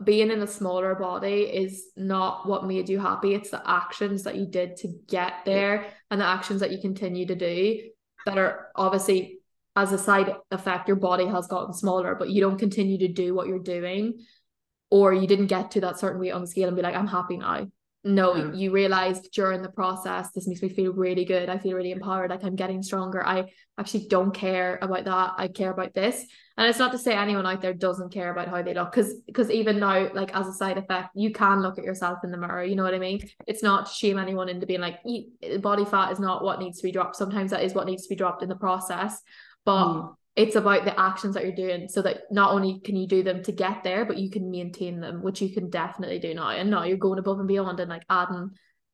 [0.03, 3.33] being in a smaller body is not what made you happy.
[3.33, 7.25] It's the actions that you did to get there and the actions that you continue
[7.27, 7.81] to do
[8.25, 9.39] that are obviously
[9.75, 13.33] as a side effect your body has gotten smaller but you don't continue to do
[13.33, 14.19] what you're doing
[14.89, 17.07] or you didn't get to that certain weight on the scale and be like I'm
[17.07, 17.67] happy now
[18.03, 18.51] no yeah.
[18.53, 21.49] you realized during the process this makes me feel really good.
[21.49, 23.25] I feel really empowered like i'm getting stronger.
[23.25, 23.45] I
[23.77, 25.33] actually don't care about that.
[25.37, 26.25] I care about this.
[26.57, 29.13] And it's not to say anyone out there doesn't care about how they look because
[29.27, 32.37] because even now like as a side effect you can look at yourself in the
[32.37, 33.21] mirror you know what i mean?
[33.47, 34.99] It's not to shame anyone into being like
[35.61, 37.15] body fat is not what needs to be dropped.
[37.15, 39.21] Sometimes that is what needs to be dropped in the process.
[39.63, 43.07] But mm it's about the actions that you're doing so that not only can you
[43.07, 46.33] do them to get there but you can maintain them which you can definitely do
[46.33, 46.49] now.
[46.49, 48.51] And now you're going above and beyond and like adding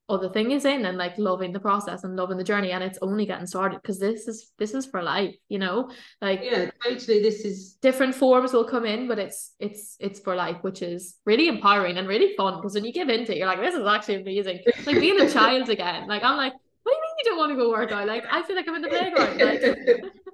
[0.10, 2.72] other things in and like loving the process and loving the journey.
[2.72, 5.92] And it's only getting started because this is this is for life you know?
[6.22, 7.22] Like yeah totally.
[7.22, 11.18] This is different forms will come in but it's it's it's for life which is
[11.26, 13.86] really empowering and really fun because when you give into it you're like this is
[13.86, 14.60] actually amazing.
[14.66, 17.38] It's like being a child again like I'm like what do you mean you don't
[17.38, 18.08] want to go work out?
[18.08, 20.14] Like I feel like I'm in the playground like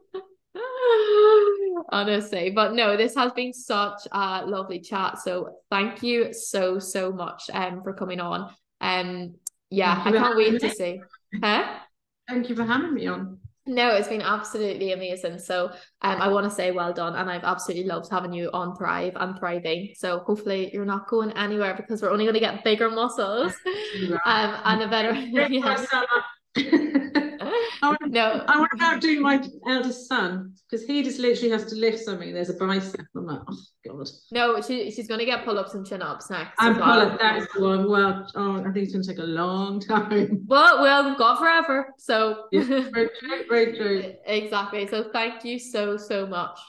[1.89, 5.19] honestly but no this has been such a lovely chat.
[5.19, 8.53] So thank you so so much um for coming on.
[8.81, 9.35] Um
[9.69, 11.01] yeah i can't wait to see.
[11.41, 11.65] Huh?
[12.27, 13.39] Thank you for having me on.
[13.65, 15.39] No it's been absolutely amazing.
[15.39, 15.71] So
[16.01, 19.13] um i want to say well done and i've absolutely loved having you on thrive
[19.15, 19.93] and thriving.
[19.95, 23.53] So hopefully you're not going anywhere because we're only going to get bigger muscles.
[24.25, 25.13] Um and a better
[26.55, 27.22] yeah.
[27.83, 28.45] I oh, want, no.
[28.47, 32.33] I want to outdo my eldest son because he just literally has to lift something.
[32.33, 33.05] There's a bicep.
[33.13, 34.07] I'm like, oh god.
[34.31, 36.53] No, she, she's going to get pull ups and chin ups next.
[36.59, 37.19] And pull up.
[37.19, 37.89] That's the one.
[37.89, 40.45] Well, oh, I think it's going to take a long time.
[40.53, 41.93] Well, well, we've got forever.
[41.97, 43.43] So yeah, very true.
[43.49, 44.13] Very true.
[44.25, 44.87] exactly.
[44.87, 46.59] So thank you so so much.